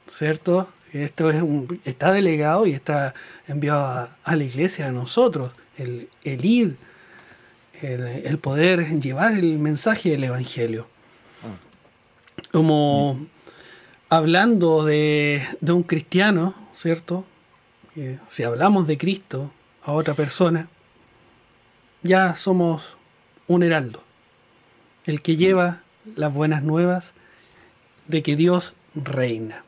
[0.09, 0.69] ¿cierto?
[0.93, 3.15] Esto es un, está delegado y está
[3.47, 6.77] enviado a, la iglesia, a nosotros, el, el ir,
[7.81, 10.87] el, el, poder llevar el mensaje del Evangelio
[12.53, 13.27] como
[14.09, 17.25] hablando de, un cristiano, ¿cierto?
[18.29, 19.51] si hablamos de Cristo
[19.83, 20.69] a otra persona,
[22.03, 22.97] ya somos
[23.47, 24.03] un heraldo,
[25.07, 25.81] el que lleva
[26.17, 27.13] las buenas nuevas
[28.09, 29.65] de que Dios reina.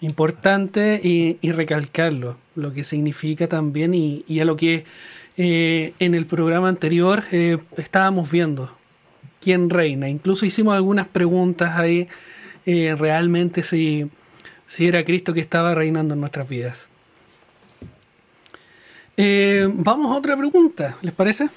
[0.00, 4.84] Importante y, recalcarlo, lo que significa también y, a lo que
[5.36, 8.76] eh, en el programa anterior eh, estábamos viendo,
[9.40, 10.08] quién reina.
[10.08, 12.08] Incluso hicimos algunas preguntas ahí
[12.66, 14.10] eh, realmente si,
[14.66, 16.90] si, era Cristo que estaba reinando en nuestras vidas.
[19.20, 21.48] Eh, vamos a otra pregunta, ¿les parece?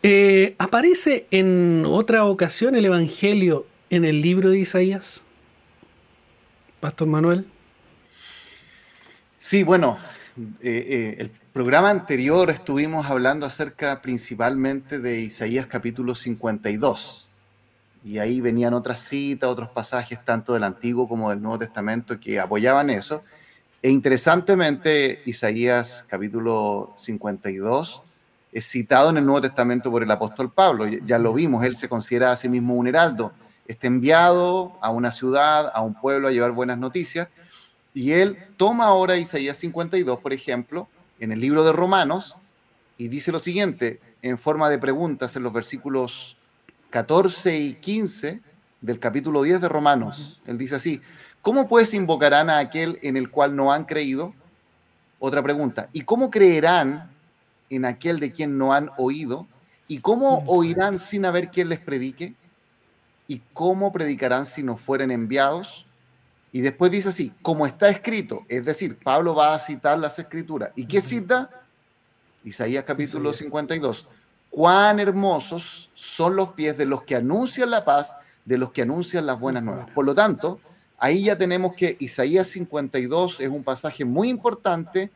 [0.00, 5.22] Eh, ¿Aparece en otra ocasión el Evangelio en el libro de Isaías?
[6.78, 7.44] Pastor Manuel.
[9.40, 9.98] Sí, bueno,
[10.62, 17.28] el programa anterior estuvimos hablando acerca principalmente de Isaías capítulo 52.
[18.04, 22.38] Y ahí venían otras citas, otros pasajes, tanto del Antiguo como del Nuevo Testamento, que
[22.38, 23.24] apoyaban eso.
[23.84, 28.02] E interesantemente, Isaías capítulo 52
[28.50, 30.86] es citado en el Nuevo Testamento por el apóstol Pablo.
[30.86, 33.34] Ya lo vimos, él se considera a sí mismo un heraldo.
[33.68, 37.28] Está enviado a una ciudad, a un pueblo, a llevar buenas noticias.
[37.92, 40.88] Y él toma ahora Isaías 52, por ejemplo,
[41.20, 42.38] en el libro de Romanos
[42.96, 46.38] y dice lo siguiente en forma de preguntas en los versículos
[46.88, 48.40] 14 y 15
[48.80, 50.40] del capítulo 10 de Romanos.
[50.46, 51.02] Él dice así,
[51.44, 54.34] ¿cómo pues invocarán a aquel en el cual no han creído?
[55.20, 57.10] Otra pregunta, ¿y cómo creerán
[57.70, 59.46] en aquel de quien no han oído?
[59.86, 62.34] ¿Y cómo oirán sin haber quien les predique?
[63.28, 65.86] ¿Y cómo predicarán si no fueren enviados?
[66.50, 70.70] Y después dice así, como está escrito, es decir, Pablo va a citar las escrituras.
[70.74, 71.50] ¿Y qué cita?
[72.42, 74.08] Isaías capítulo 52.
[74.48, 79.26] Cuán hermosos son los pies de los que anuncian la paz, de los que anuncian
[79.26, 79.90] las buenas nuevas.
[79.90, 80.60] Por lo tanto,
[81.04, 85.10] ahí ya tenemos que Isaías 52 es un pasaje muy importante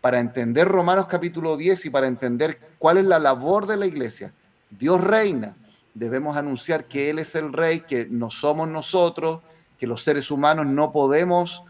[0.00, 4.32] para entender Romanos capítulo 10 y para entender cuál es la labor de la iglesia.
[4.70, 5.56] Dios reina.
[5.94, 9.40] Debemos anunciar que Él es el rey, que no somos nosotros,
[9.80, 11.64] que los seres humanos no podemos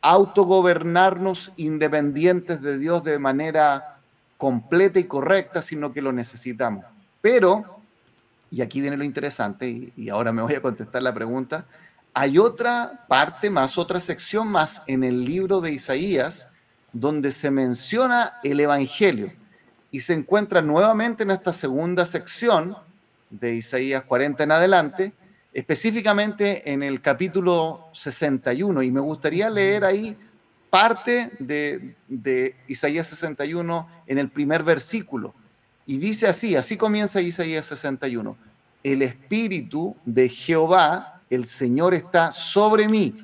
[0.00, 3.98] autogobernarnos independientes de Dios de manera
[4.36, 6.84] completa y correcta, sino que lo necesitamos.
[7.20, 7.78] Pero,
[8.50, 11.66] y aquí viene lo interesante, y, ahora me voy a contestar la pregunta,
[12.14, 16.48] hay otra parte más, otra sección más en el libro de Isaías,
[16.92, 19.32] donde se menciona el Evangelio
[19.90, 22.76] y se encuentra nuevamente en esta segunda sección
[23.30, 25.12] de Isaías 40 en adelante,
[25.52, 30.16] específicamente en el capítulo 61, y me gustaría leer ahí
[30.72, 35.34] parte de, Isaías 61 en el primer versículo.
[35.86, 38.34] Y dice así, así comienza Isaías 61.
[38.82, 43.18] El Espíritu de Jehová, el Señor está sobre mí,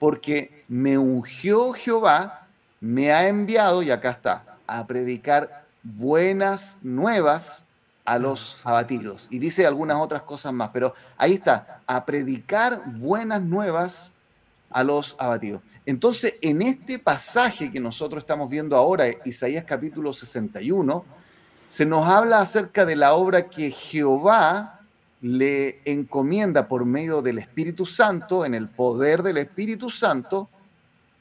[0.00, 2.48] porque me ungió Jehová,
[2.80, 7.64] me ha enviado, y acá está, a predicar buenas nuevas
[8.04, 9.28] a los abatidos.
[9.30, 14.12] Y dice algunas otras cosas más, pero ahí está, a predicar buenas nuevas
[14.70, 15.62] a los abatidos.
[15.86, 21.04] Entonces, en este pasaje que nosotros estamos viendo ahora, Isaías capítulo 61,
[21.68, 24.80] se nos habla acerca de la obra que Jehová
[25.24, 30.50] le encomienda por medio del Espíritu Santo, en el poder del Espíritu Santo,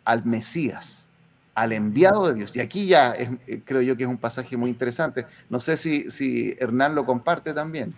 [0.04, 1.08] al Mesías,
[1.56, 2.54] al enviado de Dios.
[2.54, 5.26] Y aquí ya eh, creo yo que es un pasaje muy interesante.
[5.50, 7.94] No sé si, si Hernán lo comparte también.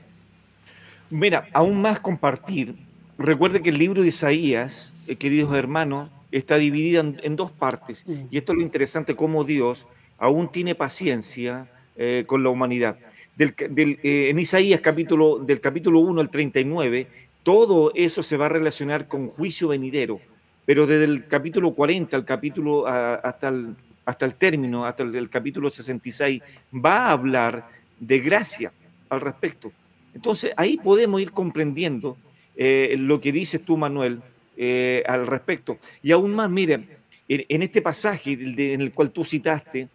[1.09, 2.75] Mira, aún más compartir.
[3.17, 8.05] Recuerde que el libro de Isaías, eh, queridos hermanos, está dividido en, dos partes.
[8.29, 9.87] Y esto es lo interesante, cómo Dios
[10.19, 12.95] aún tiene paciencia eh, con la humanidad.
[13.37, 17.07] En Isaías capítulo, del capítulo 1 al 39,
[17.43, 20.19] todo eso se va a relacionar con juicio venidero
[20.65, 25.69] pero desde el capítulo 40 al capítulo, hasta, el, hasta el término, hasta el, capítulo
[25.69, 26.41] 66,
[26.73, 27.69] va a hablar
[27.99, 28.71] de gracia
[29.09, 29.71] al respecto.
[30.13, 32.17] Entonces ahí podemos ir comprendiendo
[32.55, 34.21] eh, lo que dices tú, Manuel,
[34.57, 35.77] eh, al respecto.
[36.01, 36.87] Y aún más, miren,
[37.27, 39.87] en, este pasaje en el cual tú citaste,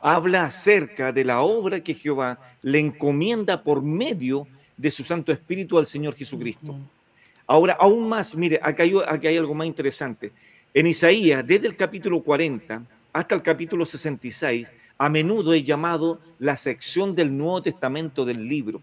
[0.00, 5.78] habla acerca de la obra que Jehová le encomienda por medio de su Santo Espíritu
[5.78, 6.76] al Señor Jesucristo.
[7.46, 10.32] Ahora, aún más, mire, acá hay, hay algo más interesante.
[10.72, 12.82] En Isaías, desde el capítulo 40
[13.12, 18.82] hasta el capítulo 66, a menudo es llamado la sección del Nuevo Testamento del libro.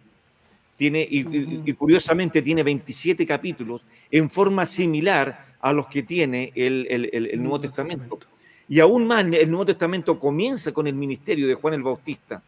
[0.77, 7.41] Tiene, y, curiosamente tiene 27 capítulos en forma similar a los que tiene el, el
[7.41, 8.19] Nuevo Testamento.
[8.67, 12.41] Y aún más, el Nuevo Testamento comienza con el ministerio de Juan el Bautista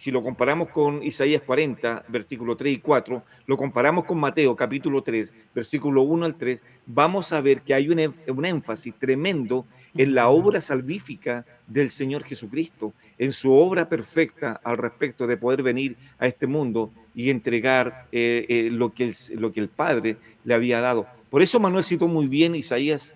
[0.00, 5.02] si lo comparamos con Isaías 40, versículo 3 y 4, lo comparamos con Mateo capítulo
[5.02, 10.14] 3, versículo 1 al 3, vamos a ver que hay un, un énfasis tremendo en
[10.14, 15.98] la obra salvífica del Señor Jesucristo, en su obra perfecta al respecto de poder venir
[16.18, 20.54] a este mundo y entregar eh, eh, lo, que el, lo que el Padre le
[20.54, 21.08] había dado.
[21.28, 23.14] Por eso Manuel citó muy bien Isaías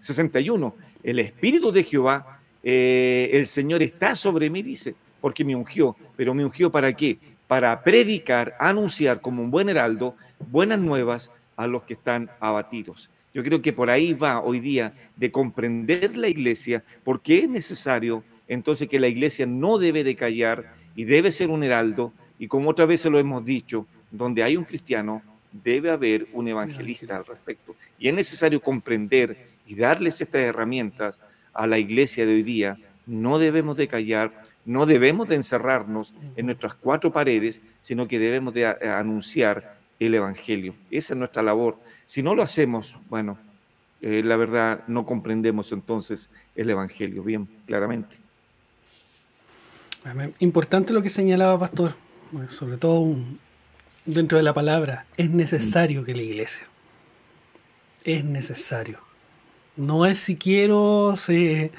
[0.00, 4.94] 61, eh, el Espíritu de Jehová, el Señor está sobre mí, dice
[5.26, 5.96] porque me ungió.
[6.16, 7.18] Pero me ungió para qué?
[7.48, 10.14] Para predicar, anunciar como un buen heraldo
[10.50, 13.10] buenas nuevas a los que están abatidos.
[13.34, 18.22] Yo creo que por ahí va hoy día de comprender la iglesia, porque es necesario
[18.46, 22.70] entonces que la iglesia no debe de callar y debe ser un heraldo, y como
[22.70, 25.22] otra vez se lo hemos dicho, donde hay un cristiano,
[25.62, 27.74] debe haber un evangelista al respecto.
[27.98, 31.18] Y es necesario comprender y darles estas herramientas
[31.52, 32.78] a la iglesia de hoy día.
[33.06, 38.54] No debemos de callar, no debemos de encerrarnos en nuestras cuatro paredes, sino que debemos
[38.54, 40.74] de eh, anunciar el Evangelio.
[40.90, 41.78] Esa es nuestra labor.
[42.04, 43.38] Si no lo hacemos, bueno,
[44.02, 48.16] eh, la verdad no comprendemos entonces el Evangelio bien claramente.
[50.38, 51.94] Importante lo que señalaba Pastor,
[52.48, 53.16] sobre todo
[54.06, 56.66] dentro de la palabra, es necesario que la iglesia,
[58.04, 58.98] es necesario.
[59.76, 61.70] No es si quiero, si,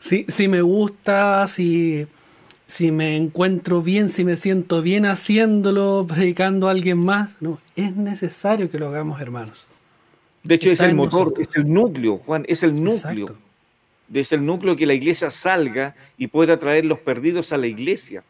[0.00, 2.06] si me gusta, si
[2.72, 7.36] si me encuentro bien, si me siento bien haciéndolo, predicando a alguien más.
[7.38, 9.66] No, es necesario que lo hagamos, hermanos.
[10.42, 13.36] De hecho, es el motor, es el núcleo, Juan, es el núcleo.
[14.14, 18.24] Es el núcleo que la iglesia salga y pueda traer los perdidos a la iglesia.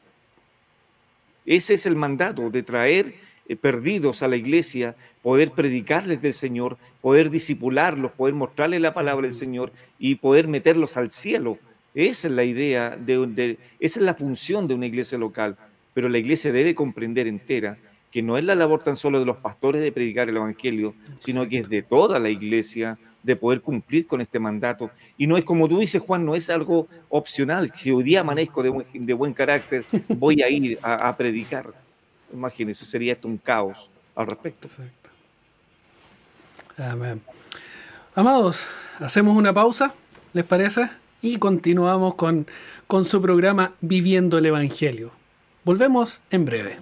[1.46, 3.14] Ese es el mandato, de traer
[3.56, 9.34] perdidos a la iglesia, poder predicarles del Señor, poder disipularlos, poder mostrarles la palabra del
[9.34, 11.58] Señor y poder meterlos al cielo
[11.94, 15.56] esa es la idea, de, esa es la función de una iglesia local,
[15.92, 17.76] pero la iglesia debe comprender entera
[18.10, 21.48] que no es la labor tan solo de los pastores de predicar el Evangelio, sino
[21.48, 24.90] que es de toda la iglesia de poder cumplir con este mandato.
[25.16, 27.72] Y no es como tú dices, Juan, no es algo opcional.
[27.74, 31.72] Si hoy día amanezco de buen, carácter, voy a ir a, predicar.
[32.32, 34.66] Imagínense, sería esto un caos al respecto.
[34.66, 35.10] Exacto.
[36.78, 37.20] Amén.
[38.14, 38.64] Amados,
[38.98, 39.94] hacemos una pausa,
[40.32, 40.88] ¿les parece?
[41.22, 42.46] y continuamos con,
[42.86, 45.12] con su programa Viviendo el Evangelio.
[45.64, 46.78] Volvemos en breve.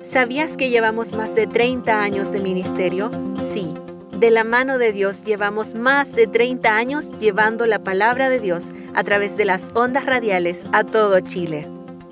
[0.00, 3.10] ¿Sabías que llevamos más de 30 años de ministerio?
[3.52, 3.74] Sí.
[4.16, 8.70] De la mano de Dios llevamos más de 30 años llevando la palabra de Dios
[8.94, 11.68] a través de las ondas radiales a todo Chile.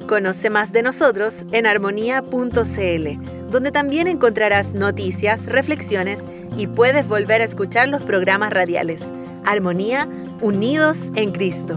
[0.06, 7.44] Conoce más de nosotros en armonía.cl, donde también encontrarás noticias, reflexiones y puedes volver a
[7.44, 9.12] escuchar los programas radiales.
[9.44, 10.08] Armonía,
[10.40, 11.76] unidos en Cristo.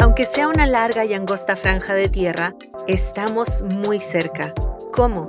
[0.00, 2.56] Aunque sea una larga y angosta franja de tierra,
[2.88, 4.54] estamos muy cerca.
[4.92, 5.28] ¿Cómo?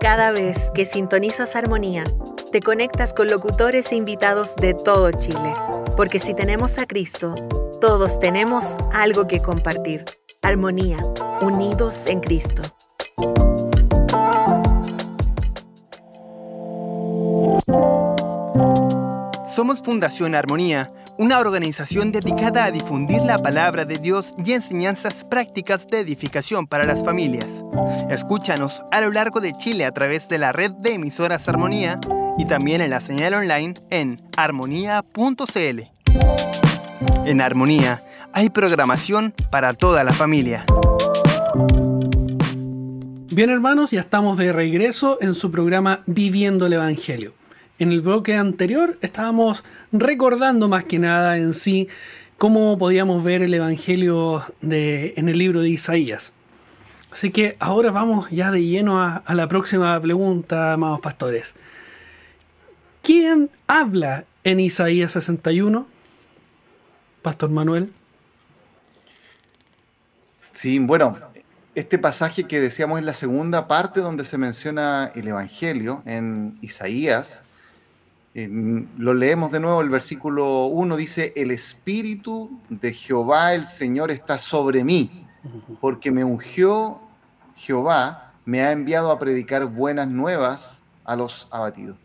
[0.00, 2.04] Cada vez que sintonizas Armonía,
[2.50, 5.54] te conectas con locutores e invitados de todo Chile.
[5.96, 7.34] Porque si tenemos a Cristo,
[7.86, 10.06] todos tenemos algo que compartir.
[10.40, 11.04] Armonía,
[11.42, 12.62] unidos en Cristo.
[19.54, 25.86] Somos Fundación Armonía, una organización dedicada a difundir la palabra de Dios y enseñanzas prácticas
[25.86, 27.62] de edificación para las familias.
[28.08, 32.00] Escúchanos a lo largo de Chile a través de la red de emisoras Armonía
[32.38, 36.53] y también en la señal online en armonía.cl.
[37.26, 40.64] En Armonía hay programación para toda la familia.
[43.30, 47.32] Bien hermanos, ya estamos de regreso en su programa Viviendo el Evangelio.
[47.78, 51.88] En el bloque anterior estábamos recordando más que nada en sí
[52.38, 56.32] cómo podíamos ver el Evangelio en el libro de Isaías.
[57.10, 61.54] Así que ahora vamos ya de lleno a, a la próxima pregunta, amados pastores.
[63.02, 65.93] ¿Quién habla en Isaías 61?
[67.24, 67.90] Pastor Manuel.
[70.52, 71.16] Sí, bueno,
[71.74, 77.44] este pasaje que decíamos es la segunda parte donde se menciona el Evangelio en Isaías.
[78.34, 84.36] lo leemos de nuevo, el versículo 1 dice, el Espíritu de Jehová el Señor está
[84.36, 85.26] sobre mí,
[85.80, 87.00] porque me ungió
[87.56, 92.03] Jehová, me ha enviado a predicar buenas nuevas a los abatidos.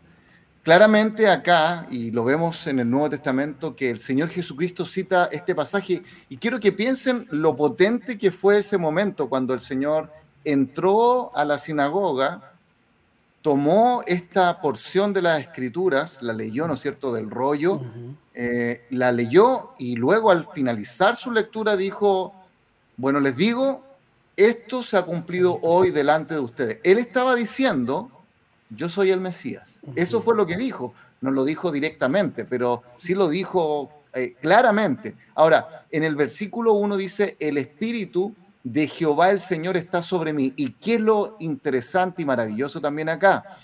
[0.70, 5.52] Claramente acá, y lo vemos en el Nuevo Testamento, que el Señor Jesucristo cita este
[5.52, 10.12] pasaje, y quiero que piensen lo potente que fue ese momento cuando el Señor
[10.44, 12.52] entró a la sinagoga,
[13.42, 17.80] tomó esta porción de las escrituras, la leyó, ¿no es cierto?, del rollo,
[18.32, 22.32] eh, la leyó y luego al finalizar su lectura dijo,
[22.96, 23.82] bueno, les digo,
[24.36, 26.78] esto se ha cumplido hoy delante de ustedes.
[26.84, 28.19] Él estaba diciendo
[28.70, 29.80] yo soy el Mesías.
[29.94, 30.94] Eso fue lo que dijo.
[31.20, 35.14] No lo dijo directamente, pero sí lo dijo eh, claramente.
[35.34, 40.52] Ahora, en el versículo 1 dice, el Espíritu de Jehová el Señor está sobre mí.
[40.56, 43.58] ¿Y qué es lo interesante y maravilloso también acá?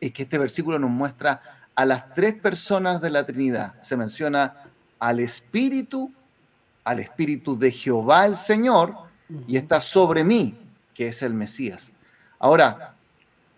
[0.00, 1.40] Es que este versículo nos muestra
[1.74, 3.80] a las tres personas de la Trinidad.
[3.82, 4.64] Se menciona
[4.98, 6.12] al Espíritu,
[6.84, 8.94] al Espíritu de Jehová el Señor,
[9.46, 10.54] y está sobre mí,
[10.94, 11.92] que es el Mesías.
[12.38, 12.94] Ahora,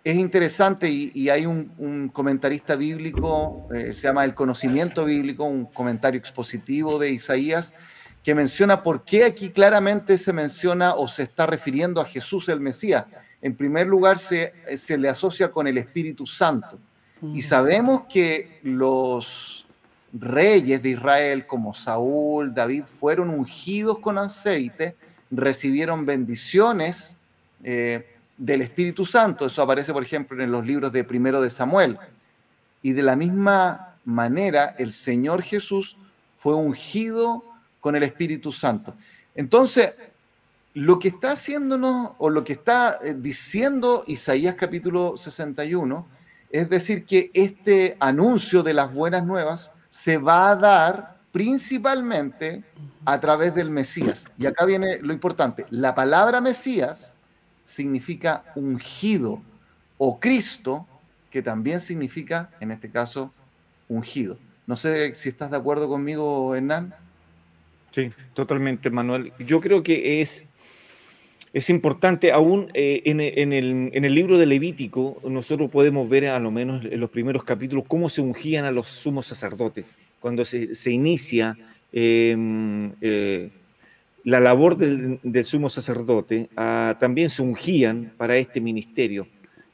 [0.03, 6.19] es interesante y, hay un, comentarista bíblico, eh, se llama El Conocimiento Bíblico, un comentario
[6.19, 7.75] expositivo de Isaías,
[8.23, 12.61] que menciona por qué aquí claramente se menciona o se está refiriendo a Jesús el
[12.61, 13.07] Mesías.
[13.43, 16.79] En primer lugar, se, se le asocia con el Espíritu Santo.
[17.35, 19.67] Y sabemos que los
[20.13, 24.97] reyes de Israel, como Saúl, David, fueron ungidos con aceite,
[25.31, 27.17] recibieron bendiciones.
[27.63, 28.07] Eh,
[28.41, 29.47] del Espíritu Santo.
[29.47, 31.99] Eso aparece, por ejemplo, en los libros de primero de Samuel.
[32.83, 35.97] Y de la misma manera, el Señor Jesús
[36.39, 37.45] fue ungido
[37.81, 38.95] con el Espíritu Santo.
[39.35, 39.91] Entonces,
[40.73, 46.09] lo que está haciéndonos, o lo que está eh, diciendo Isaías capítulo 61,
[46.51, 52.65] es decir, que este anuncio de las buenas nuevas se va a dar principalmente
[53.05, 54.27] a través del Mesías.
[54.39, 55.67] Y acá viene lo importante.
[55.69, 57.15] La palabra Mesías
[57.71, 59.41] significa ungido,
[59.97, 60.87] o Cristo,
[61.31, 63.33] que también significa, en este caso,
[63.89, 64.39] ungido.
[64.67, 66.93] No sé si estás de acuerdo conmigo, Hernán.
[67.93, 69.33] Sí, totalmente, Manuel.
[69.39, 70.45] Yo creo que es,
[71.53, 73.21] es importante, aún eh, en,
[73.53, 78.09] el, libro de Levítico, nosotros podemos ver, a lo menos en los primeros capítulos, cómo
[78.09, 79.87] se ungían a los sumos sacerdotes.
[80.19, 81.57] Cuando se, inicia
[81.93, 83.51] em, eh,
[84.25, 89.27] la labor del, sumo sacerdote, ah, también se ungían para este ministerio.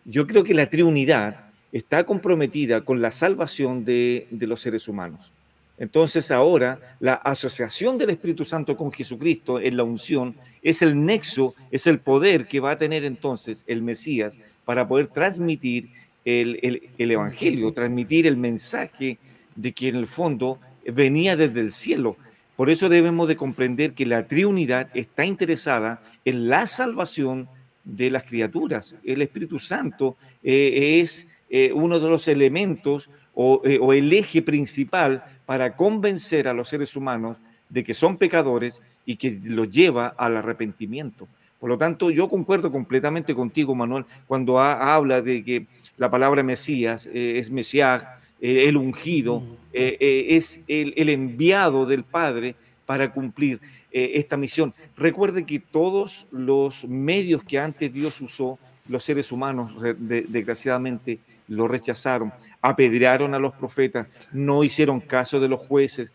[0.05, 5.33] Yo creo que la Trinidad está comprometida con la salvación de, los seres humanos.
[5.79, 11.55] Entonces ahora la asociación del Espíritu Santo con Jesucristo en la unción es el nexo,
[11.71, 15.91] es el poder que va a tener entonces el Mesías para poder transmitir
[16.25, 19.19] el, el Evangelio, transmitir el mensaje
[19.55, 22.17] de que en el fondo venía desde el cielo.
[22.57, 27.49] Por eso debemos de comprender que la Trinidad está interesada en la salvación
[27.85, 28.97] de las criaturas.
[29.05, 35.23] El Espíritu Santo eh, es eh, uno de los elementos eh, o, el eje principal
[35.45, 37.37] para convencer a los seres humanos
[37.69, 41.29] de que son pecadores y que los lleva al arrepentimiento.
[41.61, 47.09] Por lo tanto, yo concuerdo completamente contigo, Manuel, cuando habla de que la palabra Mesías
[47.13, 48.05] es Mesías,
[48.41, 53.61] eh, el ungido, eh, eh, es el, enviado del Padre para cumplir
[53.91, 54.74] esta misión.
[54.95, 58.59] Recuerde que todos los medios que antes Dios usó,
[58.89, 61.18] los seres humanos desgraciadamente
[61.49, 62.30] lo rechazaron,
[62.61, 66.12] apedrearon a los profetas, no hicieron caso de los jueces,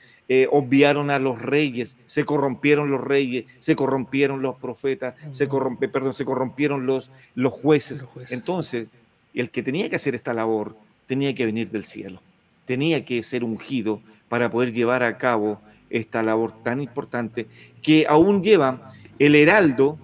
[0.51, 6.23] obviaron a los reyes, se corrompieron los reyes, se corrompieron los profetas, se, perdón, se
[6.23, 8.05] corrompieron los, los jueces.
[8.29, 8.91] Entonces,
[9.33, 10.75] el que tenía que hacer esta labor
[11.07, 12.21] tenía que venir del cielo.
[12.65, 17.47] tenía que ser ungido para poder llevar a cabo esta labor tan importante
[17.81, 19.99] que aún lleva el heraldo,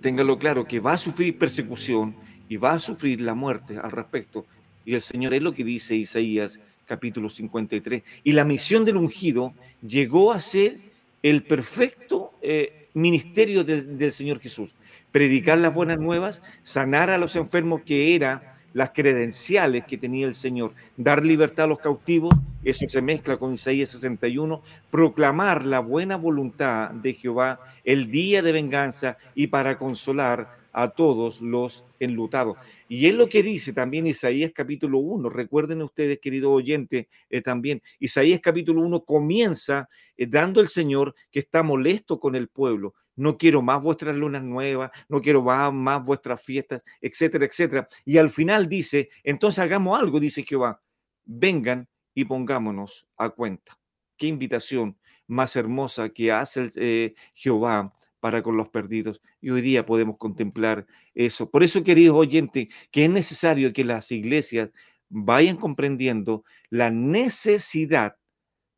[0.00, 2.16] téngalo claro, que va a sufrir persecución
[2.48, 4.44] y va a sufrir la muerte al respecto.
[4.84, 8.02] Y el Señor es lo que dice Isaías capítulo 53.
[8.22, 9.54] Y la misión del ungido
[9.86, 10.78] llegó a ser
[11.22, 14.74] el perfecto eh, ministerio del Señor Jesús.
[15.10, 20.34] Predicar las buenas nuevas, sanar a los enfermos que era las credenciales que tenía el
[20.34, 24.60] Señor, dar libertad a los cautivos, eso se mezcla con Isaías 61,
[24.90, 31.40] proclamar la buena voluntad de Jehová el día de venganza y para consolar a todos
[31.40, 32.56] los enlutados.
[32.88, 35.30] Y es lo que dice también Isaías capítulo 1.
[35.30, 41.38] Recuerden ustedes, querido oyente, eh, también Isaías capítulo 1 comienza eh, dando el Señor que
[41.38, 42.94] está molesto con el pueblo.
[43.16, 47.88] No quiero más vuestras lunas nuevas, no quiero más, vuestras fiestas, etcétera, etcétera.
[48.04, 50.82] Y al final dice, entonces hagamos algo, dice Jehová,
[51.24, 53.78] vengan y pongámonos a cuenta.
[54.16, 59.20] Qué invitación más hermosa que hace eh, Jehová para con los perdidos.
[59.40, 61.50] Y hoy día podemos contemplar eso.
[61.50, 64.70] Por eso, queridos oyentes, que es necesario que las iglesias
[65.10, 68.16] vayan comprendiendo la necesidad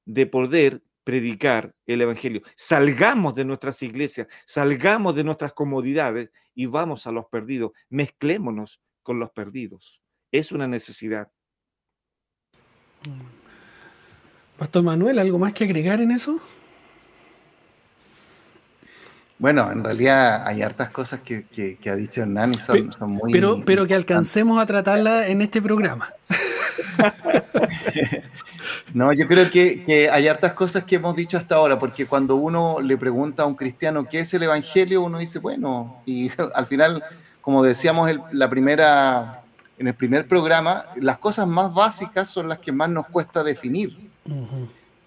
[0.04, 2.42] de poder predicar el Evangelio.
[2.56, 7.70] Salgamos de nuestras iglesias, salgamos de nuestras comodidades y vamos a los perdidos.
[7.90, 10.02] Mezclémonos con los perdidos.
[10.32, 11.30] Es una necesidad.
[14.58, 16.40] Pastor Manuel, ¿algo más que agregar en eso?
[19.38, 23.30] Bueno, en realidad hay hartas cosas que, ha dicho Hernán y son, muy...
[23.30, 26.12] Pero, pero que alcancemos a tratarla en este programa.
[28.94, 32.80] no, yo creo que, hay hartas cosas que hemos dicho hasta ahora, porque cuando uno
[32.80, 37.02] le pregunta a un cristiano qué es el Evangelio, uno dice, bueno, y al final,
[37.40, 39.42] como decíamos en, la primera,
[39.78, 43.96] en el primer programa, las cosas más básicas son las que más nos cuesta definir.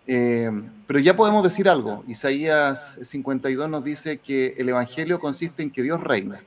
[0.08, 0.52] Eh,
[0.88, 2.04] pero ya podemos decir algo.
[2.08, 6.42] Isaías 52 nos dice que el Evangelio consiste en que Dios reina.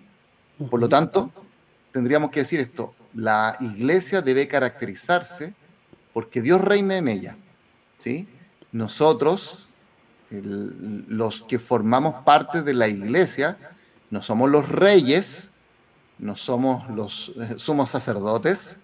[0.71, 1.31] Por lo tanto,
[1.93, 2.95] tendríamos que decir esto.
[3.15, 5.55] La iglesia debe caracterizarse
[6.13, 7.37] porque Dios reina en ella.
[7.99, 8.29] ¿sí?
[8.73, 9.67] Nosotros,
[10.31, 13.57] los que formamos parte de la iglesia,
[14.11, 15.63] no somos los reyes,
[16.19, 18.79] no somos los somos sacerdotes,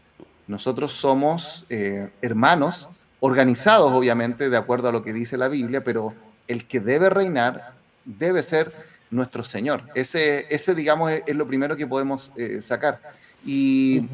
[0.47, 2.89] nosotros somos eh, hermanos
[3.21, 6.15] organizados obviamente de acuerdo a lo que dice la Biblia, pero
[6.47, 7.75] el que debe reinar
[8.05, 8.73] debe ser
[9.11, 9.83] nuestro Señor.
[9.95, 13.01] Ese, ese digamos, es, lo primero que podemos eh, sacar.
[13.47, 14.07] Y,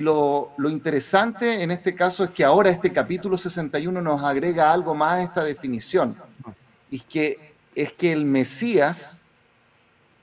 [0.00, 5.12] lo, interesante en este caso es que ahora este capítulo 61 nos agrega algo más
[5.14, 6.16] a esta definición,
[6.90, 9.20] y que es que el Mesías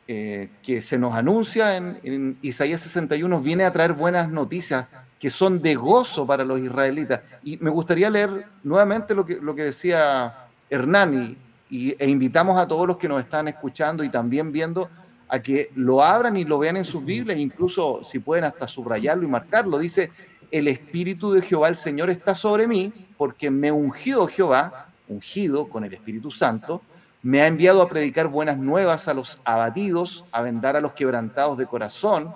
[0.08, 4.88] eh, que se nos anuncia en, en Isaías 61 viene a traer buenas noticias
[5.20, 7.22] que son de gozo para los israelitas.
[7.44, 11.38] Y me gustaría leer nuevamente lo que, lo que decía Hernán
[11.70, 14.90] y, e invitamos a todos los que nos están escuchando y también viendo
[15.30, 19.24] a que lo abran y lo vean en sus Biblias, incluso si pueden hasta subrayarlo
[19.24, 19.78] y marcarlo.
[19.78, 20.12] Dice,
[20.52, 25.84] el Espíritu de Jehová el Señor está sobre mí porque me ungió Jehová, ungido con
[25.84, 26.82] el Espíritu Santo,
[27.24, 31.58] me ha enviado a predicar buenas nuevas a los abatidos, a vendar a los quebrantados
[31.58, 32.34] de corazón,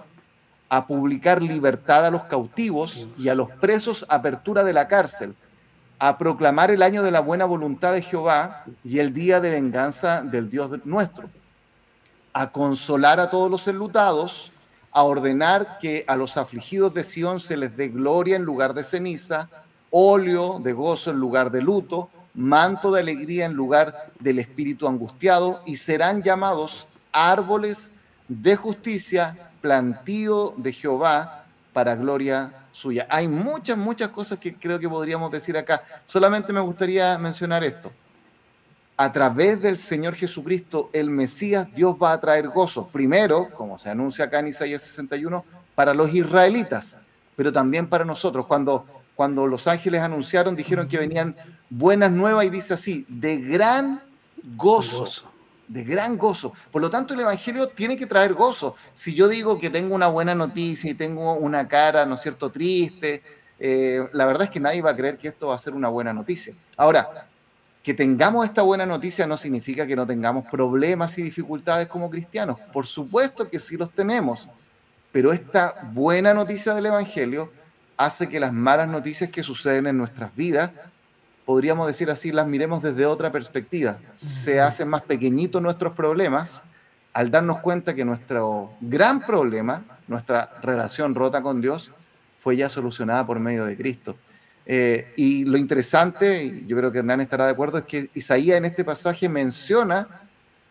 [0.70, 5.36] a publicar libertad a los cautivos y a los presos apertura de la cárcel,
[6.00, 10.24] a proclamar el año de la buena voluntad de Jehová y el día de venganza
[10.24, 11.30] del Dios nuestro,
[12.34, 14.52] a consolar a todos los enlutados,
[14.92, 18.84] a ordenar que a los afligidos de Sión se les dé gloria en lugar de
[18.84, 19.50] ceniza,
[19.90, 25.62] óleo de gozo en lugar de luto, manto de alegría en lugar del espíritu angustiado,
[25.66, 27.92] y serán llamados árboles
[28.28, 33.06] de justicia plantío de Jehová para gloria suya.
[33.10, 35.84] Hay muchas, muchas cosas que creo que podríamos decir acá.
[36.06, 37.92] Solamente me gustaría mencionar esto.
[39.02, 42.86] A través del Señor Jesucristo, el Mesías, Dios va a traer gozo.
[42.86, 45.44] Primero, como se anuncia acá en Isaías 61,
[45.74, 47.00] para los israelitas,
[47.36, 48.46] pero también para nosotros.
[48.46, 48.86] Cuando,
[49.16, 51.36] cuando los ángeles anunciaron, dijeron que venían
[51.68, 54.04] buenas nuevas y dice así, de gran
[54.56, 55.28] gozo
[55.68, 56.54] de gran gozo.
[56.70, 58.76] Por lo tanto, el Evangelio tiene que traer gozo.
[58.94, 62.52] Si yo digo que tengo una buena noticia y tengo una cara, ¿no es cierto?,
[62.52, 63.24] triste,
[63.58, 65.88] eh, la verdad es que nadie va a creer que esto va a ser una
[65.88, 66.54] buena noticia.
[66.76, 67.30] Ahora,
[67.84, 72.60] que tengamos esta buena noticia no significa que no tengamos problemas y dificultades como cristianos.
[72.72, 74.48] Por supuesto que sí los tenemos,
[75.12, 77.52] pero esta buena noticia del Evangelio
[77.98, 80.72] hace que las malas noticias que suceden en nuestras vidas
[81.46, 83.98] podríamos decir así, las miremos desde otra perspectiva.
[84.16, 86.64] Se hacen más pequeñitos nuestros problemas
[87.14, 91.92] al darnos cuenta que nuestro gran problema, nuestra relación rota con Dios,
[92.40, 94.16] fue ya solucionada por medio de Cristo.
[94.66, 98.58] Eh, y lo interesante, y yo creo que Hernán estará de acuerdo, es que Isaías
[98.58, 100.22] en este pasaje menciona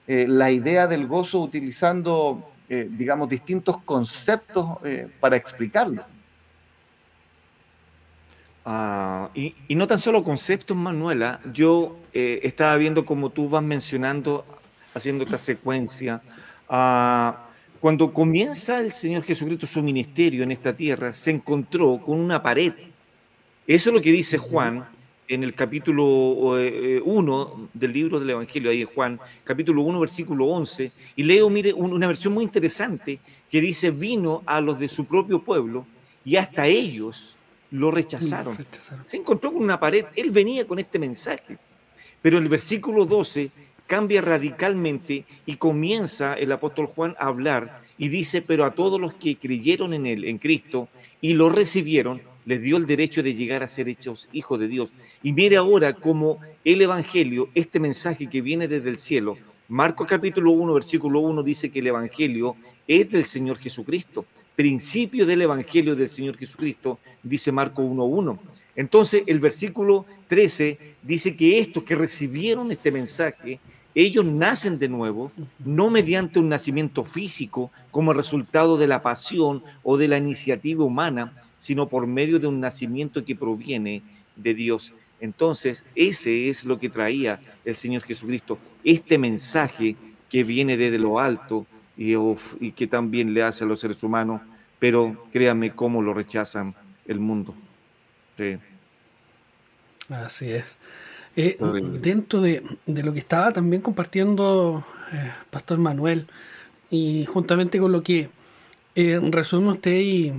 [0.06, 4.78] eh, la idea del gozo utilizando, eh, digamos, distintos conceptos
[5.18, 6.04] para explicarlo.
[8.64, 14.44] Ah, y, no tan solo conceptos, Manuela, yo estaba viendo como tú vas mencionando,
[14.94, 16.22] haciendo esta secuencia,
[16.68, 17.46] ah,
[17.80, 22.74] cuando comienza el Señor Jesucristo su ministerio en esta tierra, se encontró con una pared
[23.74, 24.84] eso es lo que dice Juan.
[25.28, 30.46] En el capítulo 1 eh, del libro del Evangelio, ahí es Juan, capítulo 1, versículo
[30.46, 35.04] 11, y leo, mire, una versión muy interesante que dice, vino a los de su
[35.04, 35.86] propio pueblo
[36.24, 37.36] y hasta ellos
[37.70, 38.58] lo rechazaron.
[39.06, 41.56] Se encontró con una pared, él venía con este mensaje,
[42.20, 43.52] pero el versículo 12
[43.86, 49.14] cambia radicalmente y comienza el apóstol Juan a hablar y dice, pero a todos los
[49.14, 50.88] que creyeron en él, en Cristo,
[51.20, 54.92] y lo recibieron, les dio el derecho de llegar a ser hechos hijos de Dios.
[55.22, 59.36] Y mire ahora cómo el Evangelio, este mensaje que viene desde el cielo,
[59.68, 62.56] Marcos capítulo 1, versículo 1 dice que el Evangelio
[62.88, 64.26] es del Señor Jesucristo.
[64.56, 68.38] Principio del Evangelio del Señor Jesucristo, dice Marcos 1.1.
[68.74, 73.60] Entonces el versículo 13 dice que estos que recibieron este mensaje,
[73.94, 75.32] ellos nacen de nuevo,
[75.64, 81.32] no mediante un nacimiento físico como resultado de la pasión o de la iniciativa humana,
[81.60, 84.02] sino por medio de un nacimiento que proviene
[84.34, 84.92] de Dios.
[85.20, 89.94] Entonces, ese es lo que traía el Señor Jesucristo, este mensaje
[90.28, 92.14] que viene desde lo alto y,
[92.60, 94.40] y que también le hace a los seres humanos,
[94.78, 96.74] pero créanme cómo lo rechazan
[97.06, 97.54] el mundo.
[100.08, 100.76] Así es.
[101.36, 101.56] Eh,
[102.00, 106.26] dentro de, lo que estaba también compartiendo eh, Pastor Manuel,
[106.90, 108.28] y juntamente con lo que
[108.96, 110.32] eh, resume usted y,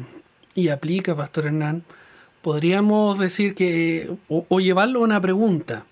[0.56, 1.84] y aplica, Pastor Hernán,
[2.42, 5.86] podríamos decir que, o, llevarlo a una pregunta,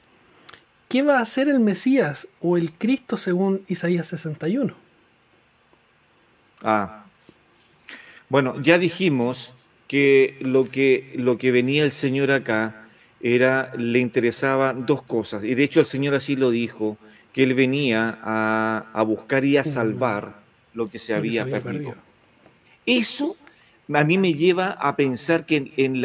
[0.87, 4.73] ¿qué va a hacer el Mesías o el Cristo según Isaías 61?
[6.61, 7.05] Ah,
[8.27, 9.53] bueno, ya dijimos
[9.87, 12.87] que lo que, lo que venía el Señor acá
[13.21, 16.97] era, le interesaba dos cosas, y de hecho el Señor así lo dijo,
[17.33, 20.41] que Él venía a, buscar y a salvar
[20.73, 21.95] lo que se había, perdido.
[22.85, 23.35] Eso
[23.93, 25.95] a mí me lleva a pensar que en,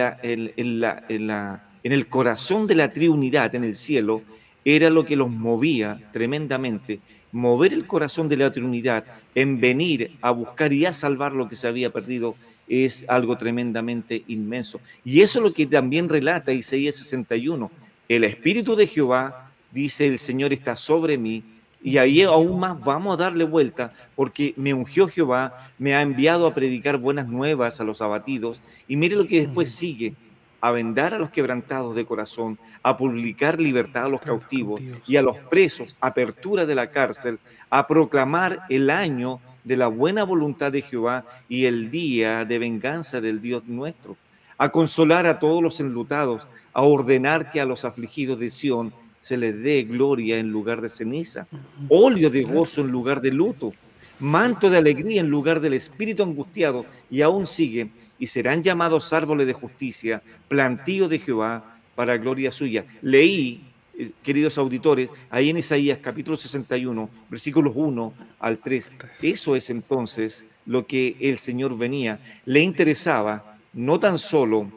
[1.82, 4.22] el corazón de la Trinidad, en el cielo,
[4.64, 7.01] era lo que los movía tremendamente,
[7.32, 9.05] mover el corazón de la Trinidad
[9.35, 12.37] en venir a buscar y a salvar lo que se había perdido
[12.68, 14.80] es algo tremendamente inmenso.
[15.05, 17.70] Y eso es lo que también relata Isaías 61.
[18.09, 21.43] El Espíritu de Jehová, dice el Señor, está sobre mí
[21.85, 26.47] y ahí aún más vamos a darle vuelta porque me ungió Jehová, me ha enviado
[26.47, 28.62] a predicar buenas nuevas a los abatidos.
[28.89, 30.14] Y mire lo que después sigue,
[30.62, 35.22] a vendar a los quebrantados de corazón, a publicar libertad a los cautivos y a
[35.22, 40.80] los presos, apertura de la cárcel, a proclamar el año de la buena voluntad de
[40.80, 44.16] Jehová y el día de venganza del Dios nuestro,
[44.57, 49.38] a consolar a todos los enlutados, a ordenar que a los afligidos de Sión se
[49.38, 51.46] les dé gloria en lugar de ceniza,
[51.88, 53.72] óleo de gozo en lugar de luto,
[54.20, 59.46] manto de alegría en lugar del espíritu angustiado, y aún sigue, y serán llamados árboles
[59.46, 62.84] de justicia, plantío de Jehová para gloria suya.
[63.00, 63.62] Leí,
[63.98, 68.90] eh, queridos auditores, ahí en Isaías capítulo 61, versículos 1 al 3.
[69.22, 72.18] Eso es entonces lo que el Señor venía.
[72.44, 74.70] Le interesaba no tan solo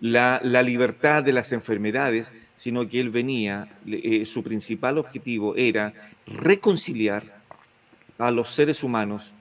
[0.00, 2.32] la, la libertad de las enfermedades,
[2.62, 5.92] sino que él venía, eh, su principal objetivo era
[6.28, 7.24] reconciliar
[8.18, 9.32] a los seres humanos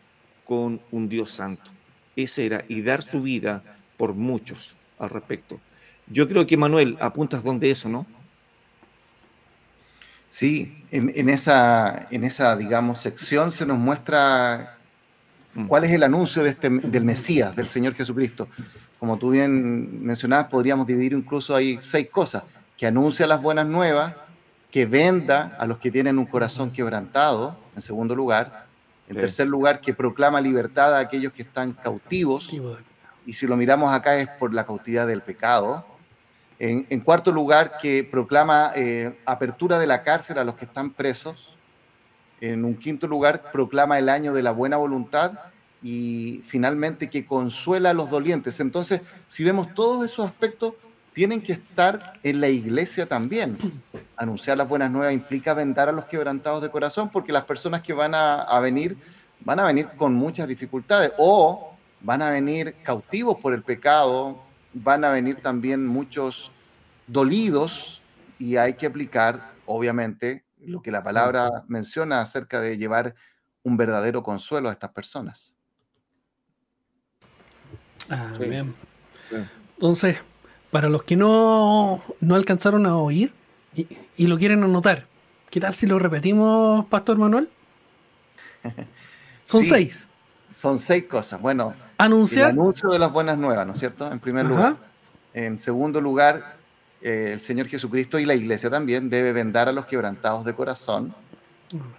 [0.44, 1.70] con un Dios santo.
[2.16, 3.62] Ese era, y dar su vida
[3.96, 5.60] por muchos al respecto.
[6.08, 8.08] Yo creo que Manuel, apuntas donde eso, ¿no?
[10.32, 14.80] Sí, en, esa, en esa, digamos, sección se nos muestra
[15.54, 15.68] mm.
[15.68, 18.48] cuál es el anuncio de este, del Mesías, del Señor Jesucristo.
[18.98, 22.46] Como tú bien mencionabas, podríamos dividir incluso ahí seis cosas
[22.82, 24.16] que anuncia las buenas nuevas,
[24.72, 28.66] que venda a los que tienen un corazón quebrantado, en segundo lugar.
[29.08, 32.52] En tercer lugar, que proclama libertad a aquellos que están cautivos.
[33.24, 35.86] Y si lo miramos acá es por la cautividad del pecado.
[36.58, 41.56] En, cuarto lugar, que proclama eh, apertura de la cárcel a los que están presos.
[42.40, 45.34] En un quinto lugar, proclama el año de la buena voluntad
[45.84, 48.60] y finalmente que consuela a los dolientes.
[48.60, 50.74] Entonces, si vemos todos esos aspectos,
[51.14, 53.58] tienen que estar en la iglesia también.
[54.16, 57.94] Anunciar las buenas nuevas implica vendar a los quebrantados de corazón, porque las personas que
[57.94, 58.98] van a, venir
[59.42, 64.42] van a venir con muchas dificultades o van a venir cautivos por el pecado,
[64.74, 66.52] van a venir también muchos
[67.08, 68.02] dolidos
[68.40, 73.16] y hay que aplicar, obviamente, lo que la palabra menciona acerca de llevar
[73.64, 75.54] un verdadero consuelo a estas personas.
[78.10, 78.74] Amén.
[79.76, 80.18] Entonces,
[80.72, 83.34] para los que no, no alcanzaron a oír
[83.76, 85.06] y, lo quieren anotar,
[85.50, 87.50] ¿qué tal si lo repetimos, Pastor Manuel?
[89.46, 90.08] Son seis.
[90.54, 91.42] Son seis cosas.
[91.42, 92.52] Bueno, anunciar.
[92.52, 94.12] El anuncio de las buenas nuevas, ¿no es cierto?
[94.12, 94.76] En primer lugar.
[95.34, 96.58] En segundo lugar,
[97.02, 101.14] eh, el Señor Jesucristo y la iglesia también debe vendar a los quebrantados de corazón.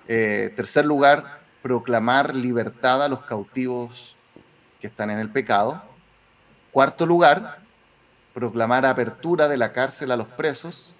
[0.07, 4.15] Eh, tercer lugar, proclamar libertad a los cautivos
[4.81, 5.83] que están en el pecado.
[6.71, 7.62] Cuarto lugar,
[8.35, 10.95] proclamar apertura de la cárcel a los presos.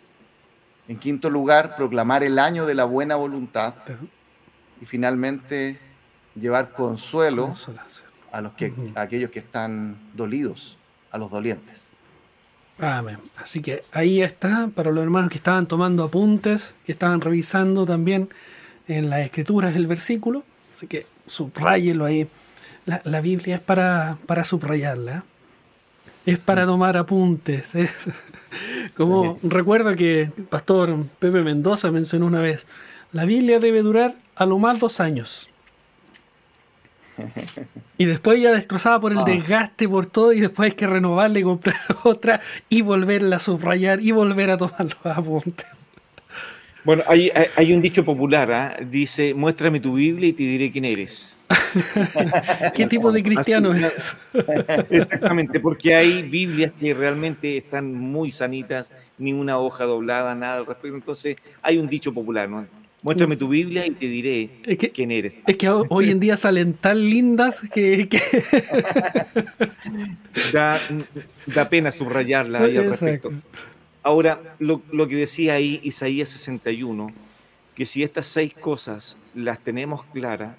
[0.89, 3.75] En quinto lugar, proclamar el año de la buena voluntad.
[4.81, 5.79] Y finalmente,
[6.35, 7.55] llevar consuelo
[8.33, 10.77] a, los que, aquellos que están dolidos,
[11.11, 11.91] a los dolientes.
[12.79, 13.19] Amén.
[13.37, 18.29] Así que ahí está, para los hermanos que estaban tomando apuntes, que estaban revisando también
[18.89, 20.43] en las escrituras el versículo.
[20.75, 22.27] Así que subrayelo ahí.
[22.85, 25.23] La, Biblia es para, para subrayarla
[26.27, 27.73] es para tomar apuntes.
[28.97, 32.67] como recuerdo que el pastor Pepe Mendoza mencionó una vez,
[33.13, 35.49] la Biblia debe durar a lo más dos años.
[37.99, 39.25] Y después ya destrozada por el ah.
[39.25, 44.01] desgaste, por todo, y después hay que renovarla y comprar otra y volverla a subrayar
[44.01, 45.67] y volver a tomar los apuntes.
[46.85, 48.77] Bueno, hay, hay un dicho popular, ¿ah?
[48.85, 51.37] dice, muéstrame tu Biblia y te diré quién eres.
[52.75, 54.17] ¿Qué tipo de cristiano es?
[54.91, 60.67] Exactamente, porque hay Biblias que realmente están muy sanitas, ni una hoja doblada, nada al
[60.67, 60.97] respecto.
[60.97, 62.67] Entonces, hay un dicho popular, ¿no?
[63.03, 64.49] Muéstrame tu Biblia y te diré
[64.95, 65.37] quién eres.
[65.47, 68.09] Es que hoy en día salen tan lindas que...
[70.53, 73.33] Da, pena subrayarla ahí al respecto.
[74.03, 77.13] Ahora, lo, lo que decía ahí Isaías 61,
[77.75, 80.57] que si estas seis cosas las tenemos claras,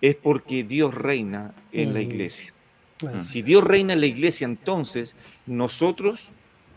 [0.00, 2.52] es porque Dios reina en la iglesia.
[3.22, 5.14] Si Dios reina en la iglesia, entonces
[5.46, 6.28] nosotros,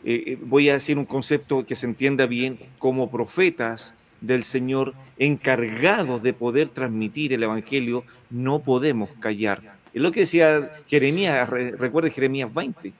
[0.05, 4.93] eh, eh, voy a decir un concepto que se entienda bien, como profetas del Señor,
[5.17, 9.75] encargados de poder transmitir el Evangelio, no podemos callar.
[9.93, 12.93] Es lo que decía Jeremías, recuerde Jeremías 20,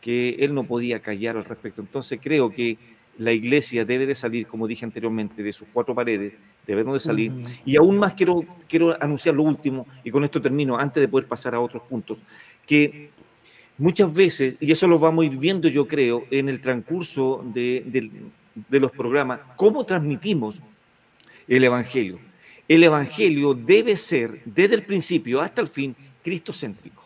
[0.00, 1.80] que él no podía callar al respecto.
[1.80, 2.78] Entonces creo que
[3.18, 6.34] la iglesia debe de salir, como dije anteriormente, de sus cuatro paredes,
[6.66, 7.32] debemos de salir.
[7.64, 11.26] Y aún más quiero, quiero anunciar lo último, y con esto termino, antes de poder
[11.26, 12.18] pasar a otros puntos,
[12.64, 13.10] que
[13.76, 18.12] muchas veces, y eso lo vamos a ir viendo yo creo, en el transcurso de,
[18.68, 20.62] de los programas, cómo transmitimos
[21.48, 22.20] el Evangelio.
[22.68, 27.04] El Evangelio debe ser, desde el principio hasta el fin, cristocéntrico.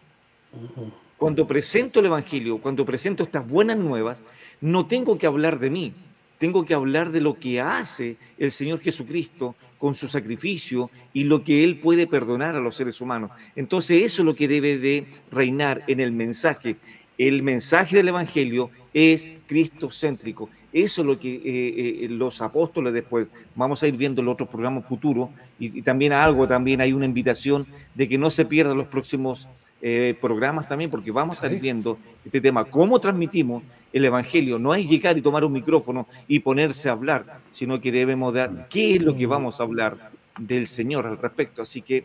[1.23, 4.20] Cuando presento el Evangelio, cuando presento estas buenas nuevas,
[4.61, 5.93] no tengo que hablar de mí,
[6.39, 11.45] tengo que hablar de lo que hace el Señor Jesucristo con su sacrificio y lo
[11.45, 13.31] que Él puede perdonar a los seres humanos.
[13.55, 16.75] Entonces eso es lo que debe de reinar en el mensaje.
[17.16, 20.51] El mensaje del Evangelio es cristocéntrico.
[20.73, 24.33] Eso es lo que eh, eh, los apóstoles después, vamos a ir viendo en los
[24.33, 25.29] otros programas futuros,
[25.61, 27.64] y, y, también algo, también hay una invitación
[27.95, 29.47] de que no se pierdan los próximos
[29.85, 34.57] eh, programas también, porque vamos a estar viendo este tema, cómo transmitimos el Evangelio.
[34.59, 38.68] No hay llegar y tomar un micrófono y ponerse a hablar, sino que debemos dar
[38.68, 41.62] qué es lo que vamos a hablar del Señor al respecto.
[41.62, 42.05] Así que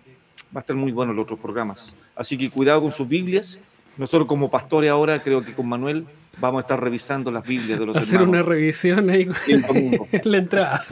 [0.55, 1.95] va a estar muy bueno los otros programas.
[2.15, 3.59] Así que cuidado con sus Biblias.
[3.97, 6.05] Nosotros como pastores ahora, creo que con Manuel,
[6.39, 10.83] vamos a estar revisando las Biblias de los Hacer una revisión ahí en la entrada.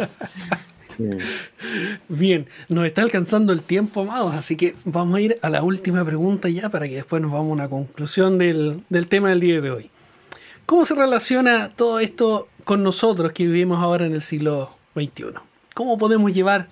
[2.09, 6.03] Bien, nos está alcanzando el tiempo, amados, así que vamos a ir a la última
[6.05, 9.71] pregunta ya para que después nos vamos a una conclusión del, tema del día de
[9.71, 9.91] hoy.
[10.65, 15.25] ¿Cómo se relaciona todo esto con nosotros que vivimos ahora en el siglo XXI?
[15.73, 16.67] ¿Cómo podemos llevar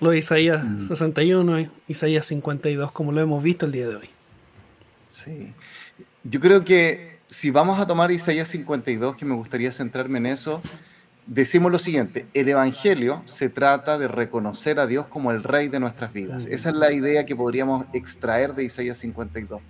[0.00, 1.58] lo de Isaías 61 mm.
[1.58, 4.10] y Isaías 52 como lo hemos visto el día de hoy?
[5.06, 5.52] Sí,
[6.22, 10.62] yo creo que si vamos a tomar Isaías 52, que me gustaría centrarme en eso,
[11.26, 15.80] decimos lo siguiente, el Evangelio se trata de reconocer a Dios como el Rey de
[15.80, 16.46] nuestras vidas.
[16.46, 19.60] Esa es la idea que podríamos extraer de Isaías 52.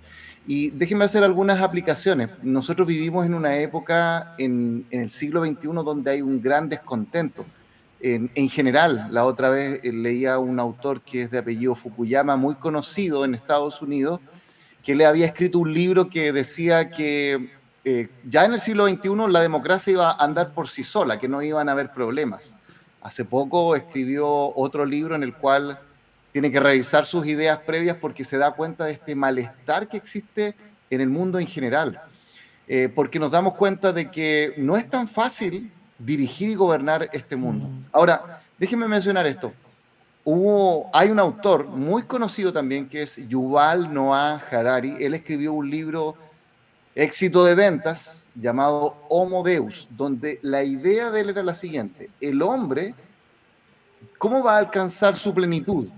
[0.45, 2.29] Y déjenme hacer algunas aplicaciones.
[2.41, 7.45] Nosotros vivimos en una época en, el siglo XXI donde hay un gran descontento.
[7.99, 12.37] En, en, general, la otra vez eh, leía un autor que es de apellido Fukuyama,
[12.37, 14.21] muy conocido en Estados Unidos,
[14.83, 17.56] que le había escrito un libro que decía que
[17.89, 21.29] eh, ya en el siglo XXI la democracia iba a andar por sí sola, que
[21.29, 22.57] no iban a haber problemas.
[23.01, 25.79] Hace poco escribió otro libro en el cual
[26.33, 30.53] tiene que revisar sus ideas previas porque se da cuenta de este malestar que existe
[30.89, 32.01] en el mundo en general.
[32.67, 37.37] eh, porque nos damos cuenta de que no es tan fácil dirigir y gobernar este
[37.37, 37.67] mundo.
[37.69, 37.85] Mm.
[37.93, 39.53] Ahora, déjenme mencionar esto.
[40.25, 44.95] Hubo, hay un autor muy conocido también que es Yuval Noah Harari.
[44.99, 46.17] Él escribió un libro
[46.97, 52.41] éxito de ventas llamado Homo Deus, donde la idea de él era la siguiente, el
[52.41, 52.95] hombre,
[54.17, 55.89] ¿cómo va a alcanzar su plenitud?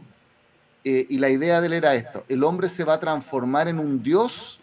[0.83, 3.79] Eh, y la idea de él era esto, el hombre se va a transformar en
[3.79, 4.59] un Dios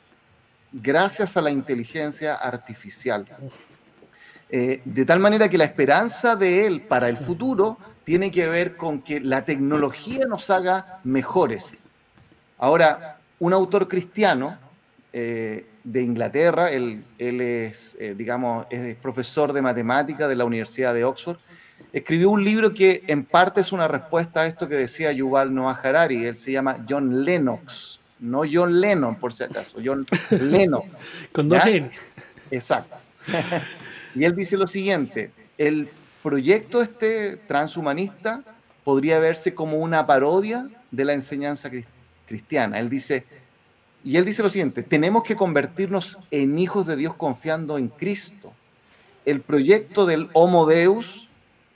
[0.72, 3.26] gracias a la inteligencia artificial.
[4.50, 8.76] Eh, de tal manera que la esperanza de él para el futuro tiene que ver
[8.76, 11.86] con que la tecnología nos haga mejores.
[12.58, 14.58] Ahora, un autor cristiano,
[15.14, 21.04] eh, de Inglaterra, él, es, eh, digamos, es profesor de matemática de la Universidad de
[21.04, 21.38] Oxford,
[21.92, 25.78] escribió un libro que en parte es una respuesta a esto que decía Yuval Noah
[25.80, 30.88] Harari, él se llama John Lennox, no John Lennon por si acaso, John Lennox.
[31.32, 31.88] Con dos N.
[32.50, 32.96] Exacto.
[34.16, 35.88] y él dice lo siguiente, el
[36.20, 38.42] proyecto este transhumanista
[38.82, 41.70] podría verse como una parodia de la enseñanza
[42.26, 42.80] cristiana.
[42.80, 43.24] Él dice,
[44.06, 48.52] y él dice lo siguiente, tenemos que convertirnos en hijos de Dios confiando en Cristo.
[49.24, 51.28] El proyecto del Homo Deus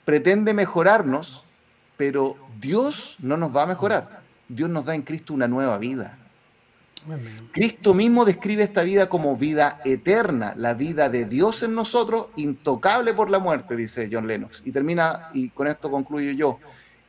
[0.05, 1.43] pretende mejorarnos,
[1.97, 4.21] pero Dios no nos va a mejorar.
[4.47, 6.17] Dios nos da en Cristo una nueva vida.
[7.51, 13.13] Cristo mismo describe esta vida como vida eterna, la vida de Dios en nosotros, intocable
[13.13, 14.63] por la muerte, dice John Lennox.
[14.63, 16.59] Y termina, y con esto concluyo yo,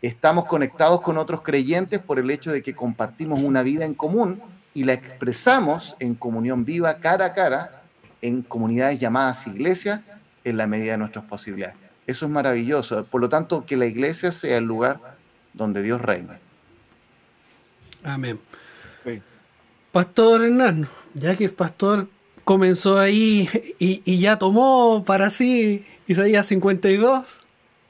[0.01, 4.43] estamos conectados con otros creyentes por el hecho de que compartimos una vida en común
[4.75, 7.83] y la expresamos en comunión viva, cara a cara,
[8.21, 10.01] en comunidades llamadas iglesias,
[10.45, 11.77] en la medida de nuestras posibilidades.
[12.07, 13.05] Eso es maravilloso.
[13.05, 14.99] Por lo tanto, que la iglesia sea el lugar
[15.53, 16.39] donde Dios reina.
[18.03, 18.39] Amén.
[19.93, 22.09] Pastor Hernán, ya que el pastor
[22.45, 23.49] comenzó ahí
[23.79, 27.25] y, y, ya tomó para sí Isaías 52,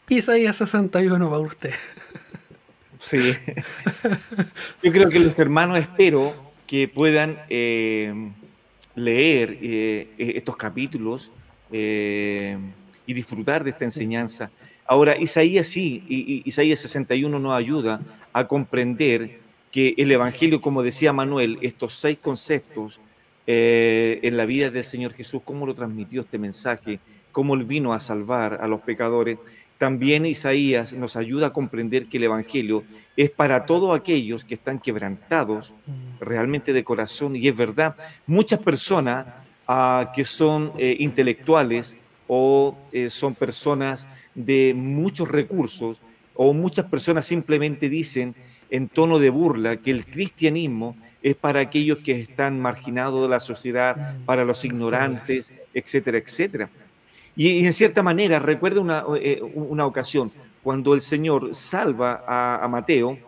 [0.09, 1.73] Isaías 61 para usted.
[2.99, 3.35] Sí.
[4.83, 6.35] Yo creo que los hermanos espero
[6.73, 8.15] que puedan eh,
[8.95, 11.31] leer eh, eh, estos capítulos
[11.71, 14.51] y disfrutar de esta enseñanza.
[14.87, 18.01] Ahora, Isaías sí, Isaías 61 nos ayuda
[18.33, 23.01] a comprender que el Evangelio, como decía Manuel, estos seis conceptos
[23.47, 27.01] en la vida del Señor Jesús, cómo lo transmitió este mensaje,
[27.33, 29.37] cómo él vino a salvar a los pecadores,
[29.77, 32.85] también Isaías nos ayuda a comprender que el Evangelio
[33.17, 35.75] es para todos aquellos que están quebrantados.
[36.23, 37.37] Realmente de corazón.
[37.37, 37.97] Y es verdad,
[38.27, 39.27] muchas personas
[39.69, 41.97] ah, que son eh, intelectuales
[42.27, 46.01] o eh, son personas de muchos recursos
[46.35, 48.35] o muchas personas simplemente dicen
[48.71, 53.41] en tono de burla que el cristianismo es para aquellos que están marginados de la
[53.41, 56.71] sociedad, para los ignorantes, etcétera, etcétera.
[57.37, 60.31] Y, en cierta manera, recuerda una, eh, una, ocasión,
[60.63, 63.19] cuando el Señor salva a, Mateo,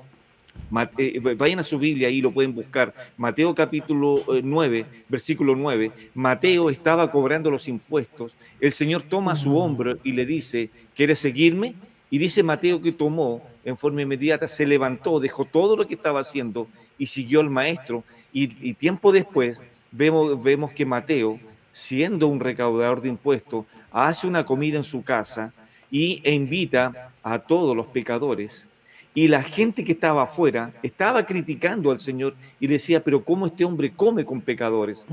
[0.98, 5.92] eh, vayan a su Biblia y lo pueden buscar, Mateo capítulo 9, eh, versículo 9,
[6.14, 11.74] Mateo estaba cobrando los impuestos, el Señor toma su hombro y le dice, ¿quieres seguirme?
[12.10, 16.20] Y dice Mateo que tomó en forma inmediata, se levantó, dejó todo lo que estaba
[16.20, 16.68] haciendo
[16.98, 18.04] y siguió al maestro.
[18.32, 19.60] Y, y tiempo después
[19.90, 21.40] vemos, vemos que Mateo,
[21.72, 25.52] siendo un recaudador de impuestos, hace una comida en su casa
[25.90, 28.68] y, e invita a todos los pecadores.
[29.16, 33.64] Y la gente que estaba afuera estaba criticando al Señor y decía, pero ¿cómo este
[33.64, 35.06] hombre come con pecadores?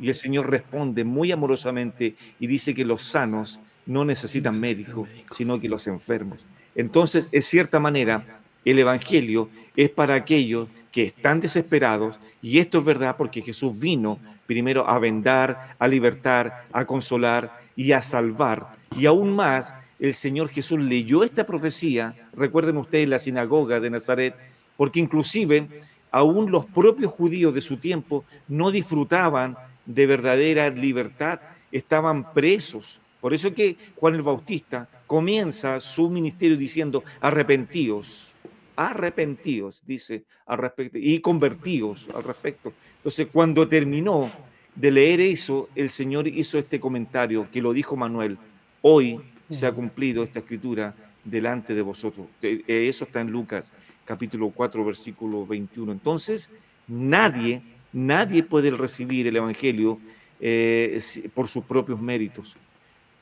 [0.00, 5.60] Y el Señor responde muy amorosamente y dice que los sanos no necesitan médico, sino
[5.60, 6.46] que los enfermos.
[6.74, 12.84] Entonces, en cierta manera, el Evangelio es para aquellos que están desesperados, y esto es
[12.84, 18.76] verdad porque Jesús vino primero a vendar, a libertar, a consolar y a salvar.
[18.96, 24.34] Y aún más, el Señor Jesús leyó esta profecía, recuerden ustedes la sinagoga de Nazaret,
[24.76, 25.68] porque inclusive
[26.10, 29.56] aún los propios judíos de su tiempo no disfrutaban
[29.86, 33.00] de verdadera libertad, estaban presos.
[33.20, 38.32] Por eso que Juan el Bautista comienza su ministerio diciendo, arrepentíos,
[38.76, 42.72] arrepentíos, dice al respecto, y convertíos al respecto.
[42.96, 44.30] Entonces, cuando terminó
[44.74, 48.38] de leer eso, el Señor hizo este comentario que lo dijo Manuel,
[48.80, 49.20] hoy
[49.50, 50.94] se ha cumplido esta escritura
[51.24, 52.26] delante de vosotros.
[52.42, 53.72] Eh, eso está en Lucas
[54.04, 55.92] capítulo 4, versículo 21.
[55.92, 56.50] Entonces,
[56.88, 57.62] nadie,
[57.92, 59.98] nadie puede recibir el Evangelio
[60.40, 61.00] eh,
[61.34, 62.56] por sus propios méritos.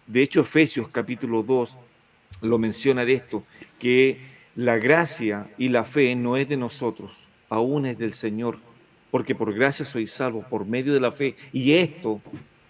[0.07, 1.77] De hecho, Efesios capítulo 2
[2.43, 3.45] lo menciona de esto,
[3.79, 4.19] que
[4.57, 8.59] la gracia y la fe no es de nosotros, aún es del Señor
[9.11, 11.37] porque por gracia soy salvo por medio de la fe.
[11.53, 12.21] Y esto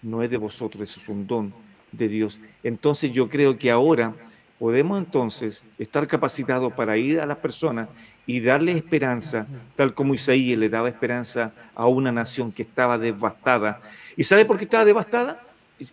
[0.01, 1.53] no es de vosotros, eso es un don
[1.91, 2.39] de Dios.
[2.63, 4.15] Entonces yo creo que ahora
[4.61, 7.89] podemos entonces estar capacitados para ir a las personas
[8.27, 13.81] y darle esperanza, tal como Isaías le daba esperanza a una nación que estaba devastada.
[14.15, 15.41] ¿Y sabe por qué estaba devastada?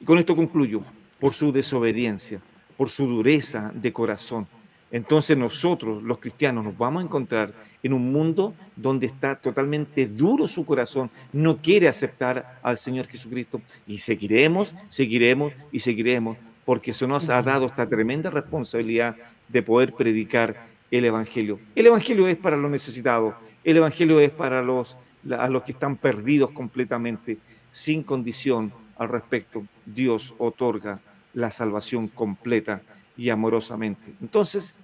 [0.04, 0.82] Con esto concluyo,
[1.18, 2.42] por su desobediencia,
[2.76, 4.46] por su dureza de corazón.
[4.90, 10.46] Entonces nosotros, los cristianos, nos vamos a encontrar en un mundo donde está totalmente duro
[10.46, 13.62] su corazón, no quiere aceptar al Señor Jesucristo.
[13.86, 16.36] Y seguiremos, seguiremos y seguiremos,
[16.68, 19.16] porque eso nos ha dado esta tremenda responsabilidad
[19.48, 21.58] de poder predicar el Evangelio.
[21.74, 24.94] El Evangelio es para los necesitados, el Evangelio es para los,
[25.30, 27.38] a los que están perdidos completamente,
[27.70, 29.64] sin condición al respecto.
[29.86, 31.00] Dios otorga
[31.32, 32.82] la salvación completa
[33.16, 34.12] y amorosamente.
[34.20, 34.76] Entonces,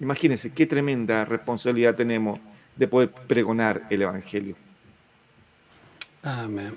[0.00, 2.38] imagínense qué tremenda responsabilidad tenemos
[2.76, 4.56] de poder pregonar el Evangelio.
[6.22, 6.74] Amén.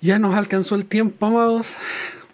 [0.00, 1.76] Ya nos alcanzó el tiempo, amados.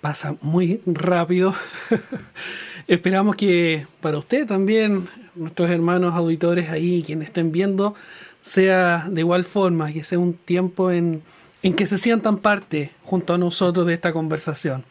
[0.01, 1.55] Pasa muy rápido.
[2.86, 7.94] Esperamos que para usted también, nuestros hermanos auditores ahí, quienes estén viendo,
[8.42, 11.22] sea de igual forma, que sea un tiempo en,
[11.62, 14.84] en que se sientan parte junto a nosotros de esta conversación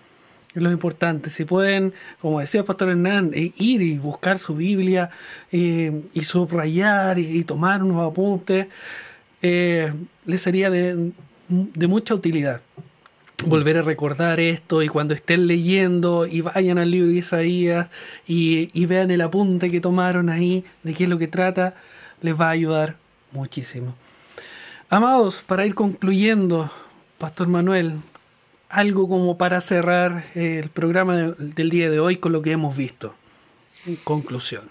[0.57, 1.29] es lo importante.
[1.29, 5.09] Si pueden, como decía pastor Hernán, eh, ir y buscar su Biblia
[5.51, 8.67] eh, y subrayar y, tomar unos apuntes,
[9.41, 9.93] eh,
[10.25, 11.11] les sería de,
[11.87, 12.61] mucha utilidad
[13.45, 17.87] volver a recordar esto y cuando estén leyendo y vayan al libro de Isaías
[18.25, 21.75] y, vean el apunte que tomaron ahí de qué es lo que trata,
[22.21, 22.95] les va a ayudar
[23.31, 23.93] muchísimo.
[24.89, 26.71] Amados, para ir concluyendo,
[27.17, 27.99] Pastor Manuel,
[28.69, 33.13] algo como para cerrar el programa del día de hoy con lo que hemos visto.
[34.03, 34.63] Conclusión.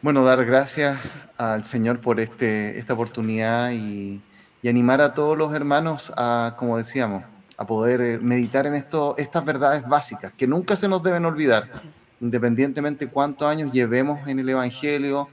[0.00, 0.98] Bueno, dar gracias
[1.36, 4.20] al Señor por este, esta oportunidad y,
[4.68, 7.24] animar a todos los hermanos a, como decíamos,
[7.56, 11.70] a poder eh, meditar en esto, estas verdades básicas que nunca se nos deben olvidar,
[12.20, 15.28] independientemente cuántos años llevemos en el Evangelio.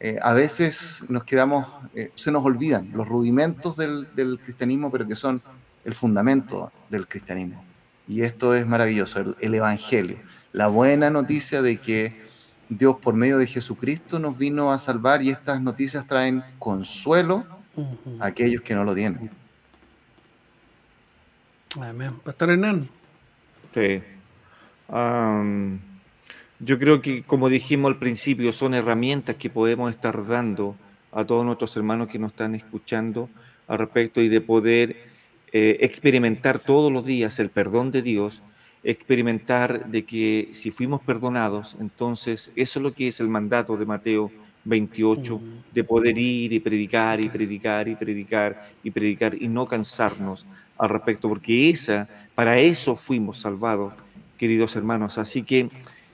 [0.00, 5.16] Eh, a veces nos quedamos, eh, se nos olvidan los rudimentos del cristianismo, pero que
[5.16, 5.42] son
[5.84, 7.64] el fundamento del cristianismo.
[8.06, 10.18] Y esto es maravilloso, el, Evangelio,
[10.52, 12.28] la buena noticia de que
[12.70, 17.46] Dios por medio de Jesucristo nos vino a salvar y estas noticias traen consuelo
[18.20, 19.30] a aquellos que no lo tienen.
[21.80, 22.12] Amén.
[22.24, 22.88] Pastor Hernán.
[23.74, 24.02] Sí.
[26.60, 30.76] yo creo que, como dijimos al principio, son herramientas que podemos estar dando
[31.12, 33.28] a todos nuestros hermanos que nos están escuchando
[33.66, 34.96] al respecto y de poder
[35.52, 38.42] eh, experimentar todos los días el perdón de Dios,
[38.82, 43.86] experimentar de que si fuimos perdonados, entonces eso es lo que es el mandato de
[43.86, 44.30] Mateo
[44.68, 45.40] 28,
[45.72, 50.46] de poder ir y predicar y predicar y predicar y predicar y no cansarnos
[50.76, 53.92] al respecto, porque esa, para eso fuimos salvados,
[54.36, 55.18] queridos hermanos.
[55.18, 55.68] Así que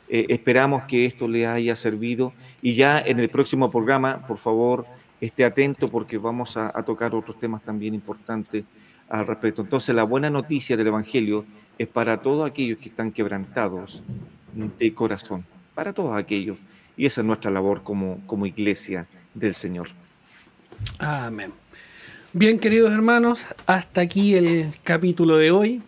[0.09, 2.33] eh, esperamos que esto le haya servido
[2.63, 4.87] y ya en el próximo programa, por favor,
[5.21, 8.65] esté atento porque vamos a tocar otros temas también importantes
[9.09, 9.63] al respecto.
[9.63, 11.45] Entonces, la buena noticia del Evangelio
[11.79, 14.03] es para todos aquellos que están quebrantados
[14.79, 15.45] de corazón,
[15.75, 16.59] para todos aquellos.
[16.97, 19.89] Y esa es nuestra labor como, como iglesia del Señor.
[20.99, 21.53] Amén.
[22.33, 25.83] Bien, queridos hermanos, hasta aquí el capítulo de hoy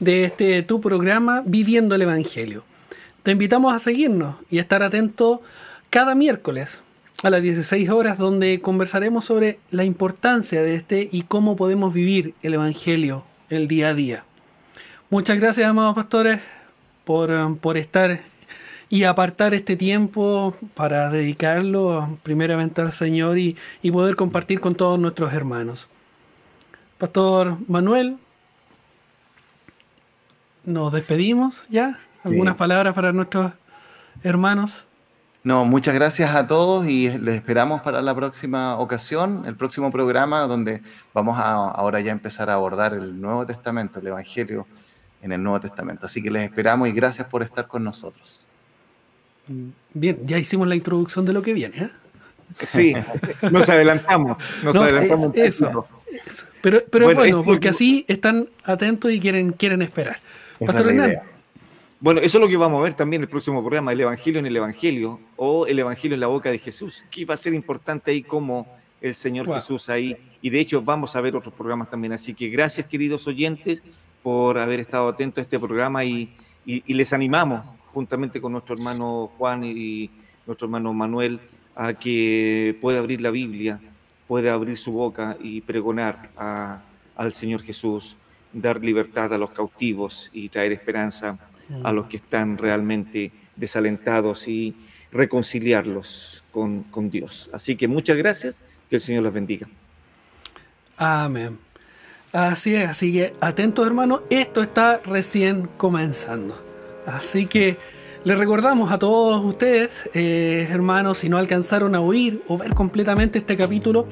[0.00, 2.64] de este tu programa Viviendo el Evangelio.
[3.22, 5.40] Te invitamos a seguirnos y a estar atento
[5.90, 6.82] cada miércoles
[7.22, 12.34] a las 16 horas donde conversaremos sobre la importancia de este y cómo podemos vivir
[12.42, 14.24] el Evangelio el día a día.
[15.08, 16.40] Muchas gracias, amados pastores,
[17.04, 18.22] por, por estar
[18.88, 24.98] y apartar este tiempo para dedicarlo primeramente al Señor y, y poder compartir con todos
[24.98, 25.88] nuestros hermanos.
[26.98, 28.18] Pastor Manuel,
[30.64, 31.98] nos despedimos ya.
[32.24, 33.52] ¿Algunas palabras para nuestros
[34.22, 34.84] hermanos?
[35.44, 40.40] No, muchas gracias a todos y les esperamos para la próxima ocasión, el próximo programa
[40.40, 40.82] donde
[41.14, 44.66] vamos a ahora ya empezar a abordar el Nuevo Testamento, el Evangelio
[45.22, 46.06] en el Nuevo Testamento.
[46.06, 48.45] Así que les esperamos y gracias por estar con nosotros.
[49.94, 51.76] Bien, ya hicimos la introducción de lo que viene.
[51.76, 51.90] ¿eh?
[52.64, 52.94] Sí,
[53.50, 55.86] nos adelantamos, nos adelantamos eso,
[56.62, 60.16] Pero, pero bueno, es bueno, porque así están atentos y quieren, quieren esperar.
[60.58, 60.86] Pastor
[61.98, 64.38] bueno, eso es lo que vamos a ver también en el próximo programa, el Evangelio
[64.38, 67.54] en el Evangelio o el Evangelio en la boca de Jesús, que va a ser
[67.54, 68.66] importante ahí como
[69.00, 70.14] el Señor Jesús ahí.
[70.42, 72.12] Y de hecho vamos a ver otros programas también.
[72.12, 73.82] Así que gracias queridos oyentes
[74.22, 76.30] por haber estado atentos a este programa y,
[76.66, 77.64] les animamos
[77.96, 80.10] juntamente con nuestro hermano Juan y
[80.46, 81.40] nuestro hermano Manuel
[81.74, 83.80] a que pueda abrir la Biblia,
[84.28, 88.18] pueda abrir su boca y pregonar al Señor Jesús,
[88.52, 91.38] dar libertad a los cautivos y traer esperanza
[91.82, 94.74] a los que están realmente desalentados y
[95.10, 97.48] reconciliarlos con, con Dios.
[97.54, 99.66] Así que muchas gracias, que el Señor los bendiga.
[100.98, 101.56] Amén.
[102.30, 106.65] Así es, así que atentos hermanos, esto está recién comenzando.
[107.06, 107.78] Así que
[108.24, 113.38] les recordamos a todos ustedes, eh, hermanos, si no alcanzaron a oír o ver completamente
[113.38, 114.06] este capítulo,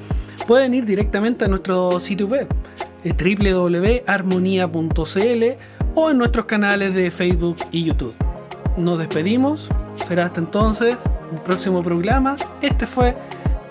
[0.47, 2.47] pueden ir directamente a nuestro sitio web
[3.03, 3.13] eh,
[5.95, 8.13] o en nuestros canales de Facebook y YouTube.
[8.77, 9.69] Nos despedimos,
[10.05, 10.95] será hasta entonces,
[11.31, 12.37] un próximo programa.
[12.61, 13.15] Este fue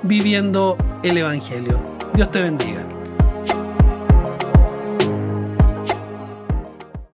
[0.03, 1.79] Viviendo el Evangelio.
[2.15, 2.94] Dios te bendiga.